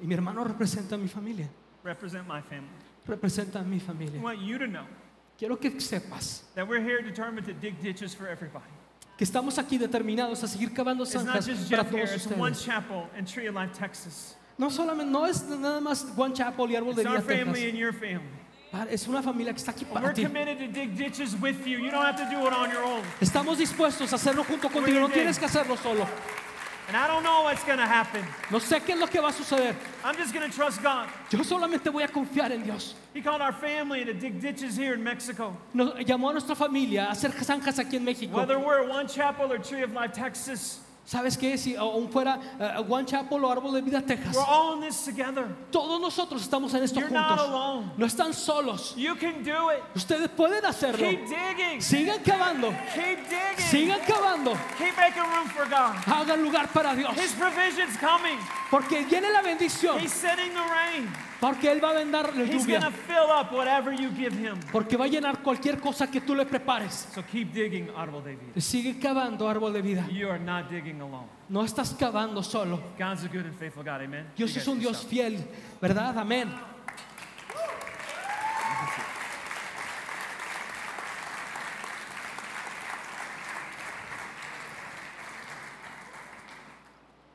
[0.00, 1.48] y mi hermano representa mi familia.
[1.82, 2.68] Represent my family.
[3.06, 4.20] Representa mi I familia.
[4.20, 4.84] want you to know
[5.38, 8.64] Quiero que sepas that we're here determined to dig ditches for everybody.
[9.18, 11.90] que estamos aquí determinados a seguir cavando It's not zanjas just para Jeff
[12.28, 12.54] todos One.
[12.54, 14.36] Chapel in Tree of Life, Texas.
[14.56, 17.60] No solamente, no es nada más One Chapel y Árbol de It's our Vida, family
[17.60, 17.68] Texas.
[17.70, 18.38] and your family.
[18.70, 20.22] Pa- Es una familia que está aquí We're para ti.
[20.24, 21.78] committed to dig ditches with you.
[21.78, 23.02] You don't have to do it on your own.
[23.20, 24.98] Estamos dispuestos a hacerlo junto contigo.
[25.00, 26.06] No tienes que hacerlo solo.
[26.86, 28.22] And I don't know what's going to happen.
[28.50, 29.74] No sé qué es lo que va a suceder.
[30.04, 31.08] I'm just going to trust God.
[31.30, 32.94] Yo solamente voy a confiar en Dios.
[33.14, 35.56] He called our family to dig ditches here in Mexico.
[35.72, 38.32] Nos llamó a nuestra familia a hacer zanjas aquí en México.
[38.34, 41.58] Whether we're at One Chapel or Tree of Life, Texas, ¿Sabes qué?
[41.58, 44.34] Si aún fuera eh, One Chapel o Árbol de Vida, Texas.
[44.34, 45.46] we're all in this together.
[45.70, 47.48] Todos nosotros estamos en esto You're not juntos.
[47.48, 47.90] alone.
[47.98, 48.94] No están solos.
[48.96, 49.82] You can do it.
[49.94, 50.98] Ustedes pueden hacerlo.
[51.06, 51.80] Keep digging.
[51.80, 52.70] Sigan cavando.
[52.94, 53.66] Keep digging.
[53.70, 54.56] Sigan cavando.
[54.78, 55.94] Keep making room for God.
[56.06, 57.14] Hagan lugar para Dios.
[57.18, 58.38] His provision's coming.
[58.70, 60.00] Porque viene la bendición.
[60.00, 61.12] He's sending the rain.
[61.40, 62.92] Porque Él va a vendar la He's going to lluvia.
[63.06, 64.58] fill up whatever you give him.
[64.72, 67.08] Porque va a llenar cualquier cosa que tú le prepares.
[67.14, 68.58] So keep digging, Audible David.
[68.62, 70.06] Sigue cavando árbol de vida.
[70.10, 71.26] You are not digging alone.
[71.50, 72.80] No estás cavando solo.
[72.98, 74.00] God's a good and faithful God.
[74.00, 74.26] Amen.
[74.36, 75.10] Dios You es guys un can Dios stop.
[75.10, 75.44] fiel,
[75.82, 76.16] ¿verdad?
[76.18, 76.50] Amén.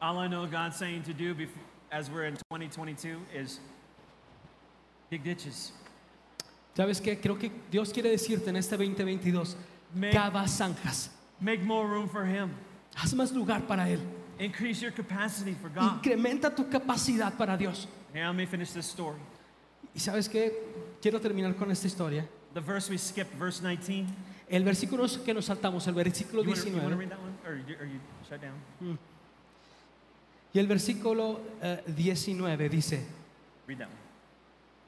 [0.01, 1.49] All I know God's saying to do bef-
[1.91, 3.59] as we're in 2022 is
[5.09, 5.73] dig ditches.
[6.75, 7.19] ¿Sabes qué?
[7.19, 9.57] Creo que Dios quiere decirte en este 2022,
[9.93, 11.09] Make, cava zanjas.
[11.41, 12.51] make more room for Him.
[12.95, 13.99] Haz más lugar para Él.
[14.39, 15.95] Increase your capacity for God.
[15.97, 17.87] Incrementa tu capacidad para Dios.
[18.13, 19.19] Here, let me finish this story.
[19.93, 20.53] Y sabes qué?
[21.01, 22.25] Quiero terminar con esta historia.
[22.53, 24.07] The verse we skipped, verse 19.
[24.49, 26.97] El versículo que nos saltamos, el versículo You want to 19.
[26.97, 27.33] read that one?
[27.45, 28.97] Or you, or you shut down?
[30.53, 33.05] Y el versículo eh, 19 dice,
[33.67, 34.08] Read that one.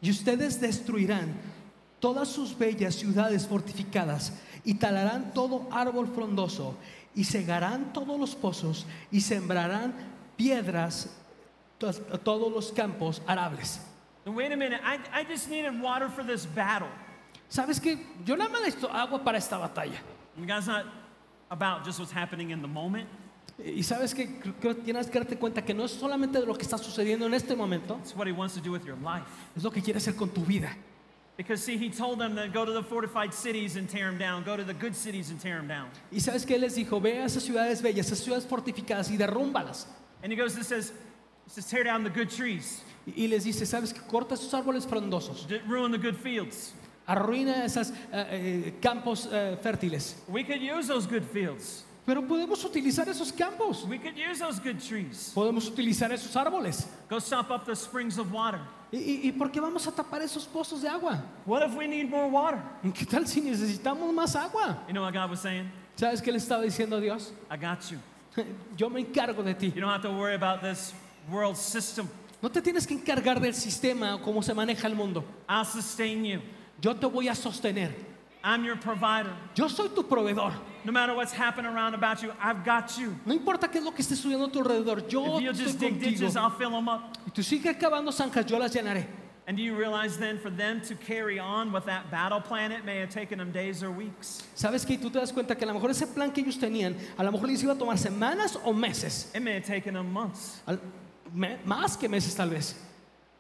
[0.02, 1.34] Y ustedes destruirán
[2.00, 4.34] todas sus bellas ciudades fortificadas
[4.66, 6.76] y talarán todo árbol frondoso
[7.16, 9.94] y cegarán todos los pozos y sembrarán
[10.38, 11.10] piedras
[11.78, 11.94] to-
[12.24, 13.80] todos los campos arables.
[14.26, 14.80] Wait a minute.
[14.84, 16.90] I, I just needed water for this battle.
[17.50, 17.98] ¿Sabes qué?
[18.26, 20.00] Yo nada más necesito agua para esta batalla.
[20.38, 20.86] And God's not
[21.50, 23.08] about just what's happening in the moment.
[23.66, 24.26] Y sabes que
[24.84, 27.56] tienes que darte cuenta que no es solamente de lo que está sucediendo en este
[27.56, 29.26] momento, It's what He wants to do with your life.
[29.56, 30.76] es lo que quiere hacer con tu vida.
[31.38, 34.44] Because, see, He told them to go to the fortified cities and tear them down,
[34.44, 35.90] go to the good cities and tear them down.
[36.12, 39.18] Y sabes que él les dijo, ve a esas ciudades bellas, esas ciudades fortificadas y
[39.18, 39.86] derrúmbalas.
[40.24, 40.92] And He goes, This says,
[41.48, 45.48] says tear down the good trees, Y les dice, sabes que corta esos árboles frondosos,
[45.68, 46.74] ruin the good fields.
[47.08, 47.92] arruina esos
[48.82, 50.16] campos eh, fértiles.
[50.28, 51.86] We could use those good fields.
[52.06, 55.32] Pero podemos utilizar esos campos, We could use those good trees.
[55.36, 56.88] podemos utilizar esos árboles.
[57.10, 58.60] Go stop up the springs of water.
[58.92, 61.24] ¿Y, y, por qué vamos a tapar esos pozos de agua?
[61.46, 62.62] What if we need more water?
[62.84, 64.84] ¿Y ¿Qué tal si necesitamos más agua?
[64.88, 65.72] You know what God was saying?
[65.96, 67.32] ¿Sabes qué le estaba diciendo a Dios?
[67.50, 68.00] I got you.
[68.76, 69.68] Yo me encargo de ti.
[69.68, 70.94] You don't have to worry about this
[71.30, 72.10] world system.
[72.42, 75.24] No te tienes que encargar del sistema o cómo se maneja el mundo.
[75.48, 76.42] I'll sustain you.
[76.82, 77.94] Yo te voy a sostener.
[78.44, 79.34] I'm your provider.
[79.56, 80.54] Yo soy tu proveedor.
[80.84, 83.16] No matter what's happening around about you, I've got you.
[83.26, 85.64] No importa qué es lo que esté sucediendo a tu alrededor, yo If you'll estoy
[85.66, 86.10] just dig contigo.
[86.20, 87.18] ditches, I'll fill them up.
[87.28, 89.06] Y tú sigue cavando zanjas, yo las llenaré.
[89.48, 92.86] And do you realize then for them to carry on with that battle plan, it
[92.86, 94.44] may have taken them days or weeks.
[94.56, 94.98] ¿Sabes qué?
[95.00, 97.32] Tú te das cuenta que a lo mejor ese plan que ellos tenían, a lo
[97.32, 99.32] mejor les iba a tomar semanas o meses.
[99.36, 100.62] It may have taken them months.
[100.68, 100.80] Al-
[101.34, 102.76] me- más que meses tal vez.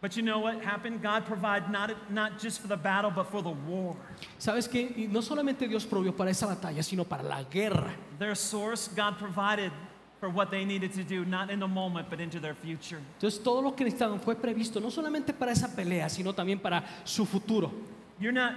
[0.01, 1.03] But you know what happened?
[1.03, 3.95] God provided not, not just for the battle, but for the war.
[4.39, 4.91] ¿Sabes qué?
[4.97, 7.93] Y no solamente Dios provió para esa batalla, sino para la guerra.
[8.17, 9.71] Their source, God provided
[10.19, 12.99] for what they needed to do, not in the moment, but into their future.
[13.19, 16.83] Entonces todo lo que necesitaban fue previsto, no solamente para esa pelea, sino también para
[17.05, 17.71] su futuro.
[18.19, 18.55] You're not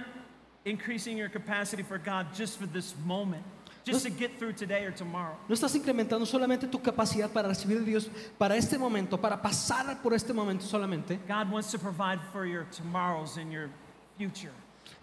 [0.65, 3.43] increasing your capacity for God just for this moment,
[3.85, 5.35] just to get through today or tomorrow.
[5.47, 10.01] No estás incrementando solamente tu capacidad para recibir de Dios para este momento, para pasar
[10.01, 11.19] por este momento solamente.
[11.27, 13.69] God wants to provide for your tomorrows and your
[14.17, 14.51] future.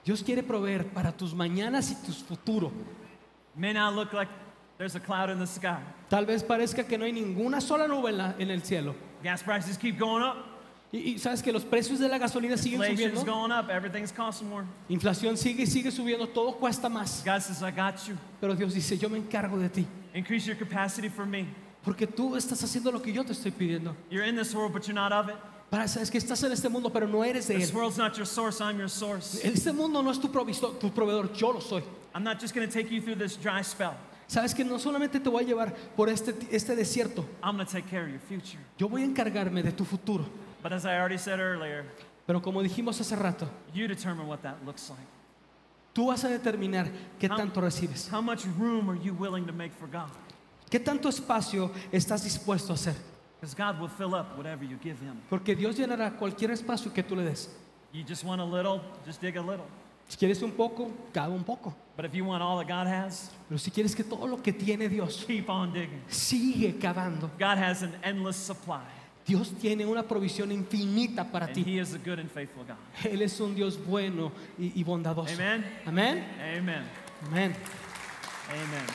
[0.04, 2.72] Dios quiere proveer para tus mañanas y tus futuros.
[3.56, 4.28] May not look like
[4.78, 5.80] there's a cloud in the sky.
[6.08, 8.94] Tal vez parezca que no hay ninguna sola nube en, la- en el cielo.
[9.22, 10.36] Gas prices keep going up.
[10.92, 13.32] Y, y sabes que los precios de la gasolina siguen Inflation's subiendo.
[13.32, 13.70] going up.
[13.70, 14.64] Everything's costing more.
[14.90, 17.22] Inflación sigue y sigue subiendo, todo cuesta más.
[17.24, 18.16] God says, I got you.
[18.40, 19.86] Pero Dios dice, yo me encargo de ti.
[20.14, 21.46] Increase your capacity for me.
[21.82, 23.96] Porque tú estás haciendo lo que yo te estoy pidiendo.
[24.10, 25.36] You're in this world, but you're not of it.
[25.70, 27.74] Para, sabes que estás en este mundo, pero no eres de This él.
[27.76, 28.60] world's not your source.
[28.60, 29.40] I'm your source.
[29.42, 31.82] Este mundo no es tu, tu proveedor, yo lo soy.
[32.14, 33.94] I'm not just going to take you through this dry spell.
[34.28, 37.72] Sabes que no solamente te voy a llevar por este, este desierto, I'm going to
[37.72, 38.58] take care of your future.
[38.78, 40.26] yo voy a encargarme de tu futuro.
[40.62, 41.84] But as I already said earlier,
[42.26, 45.02] Pero como dijimos hace rato, you determine what that looks like.
[45.94, 46.88] tú vas a determinar
[47.18, 48.08] qué How- tanto recibes.
[48.08, 50.10] How much room are you willing to make for God?
[50.70, 52.94] ¿Qué tanto espacio estás dispuesto a hacer?
[53.40, 55.20] Because God will fill up whatever you give Him.
[55.28, 57.48] Porque Dios llenará cualquier espacio que tú le des.
[57.92, 59.66] You just want a little, just dig a little.
[60.08, 61.74] Si quieres un poco, cava un poco.
[61.96, 64.52] But if you want all that God has, Pero si quieres que todo lo que
[64.52, 66.02] tiene Dios keep on digging.
[66.08, 67.30] sigue cavando.
[67.38, 68.80] God has an endless supply,
[69.26, 71.62] Dios tiene una provisión infinita para and ti.
[71.62, 72.76] He is a good and faithful God.
[73.04, 75.32] Él es un Dios bueno y, y bondadoso.
[75.34, 75.64] Amen?
[75.86, 76.26] Amén.
[76.40, 76.84] Amen.
[77.26, 77.54] Amén.
[78.50, 78.86] Amen.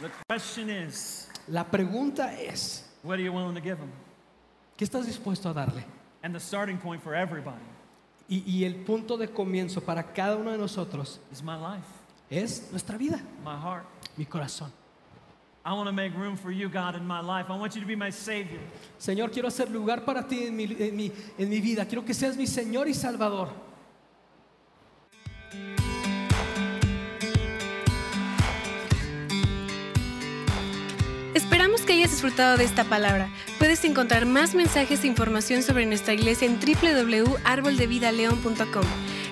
[0.00, 3.90] The question is, La pregunta es, what are you willing to give Him?
[4.76, 5.84] ¿qué estás dispuesto a darle?
[6.22, 7.62] And the starting point for everybody
[8.28, 11.86] Y, y el punto de comienzo para cada uno de nosotros is my life,
[12.28, 13.86] es nuestra vida, my heart.
[14.16, 14.72] mi corazón.
[15.66, 17.50] I want to make room for you, God, in my life.
[17.50, 18.60] I want you to be my Savior.
[18.98, 21.84] Señor, quiero hacer lugar para ti en mi, en mi- en mi vida.
[21.84, 23.48] Quiero que seas mi Señor y Salvador.
[31.34, 33.28] Esperamos que hayas disfrutado de esta palabra.
[33.58, 38.84] Puedes encontrar más mensajes e información sobre nuestra iglesia en www.arboldevidaleon.com.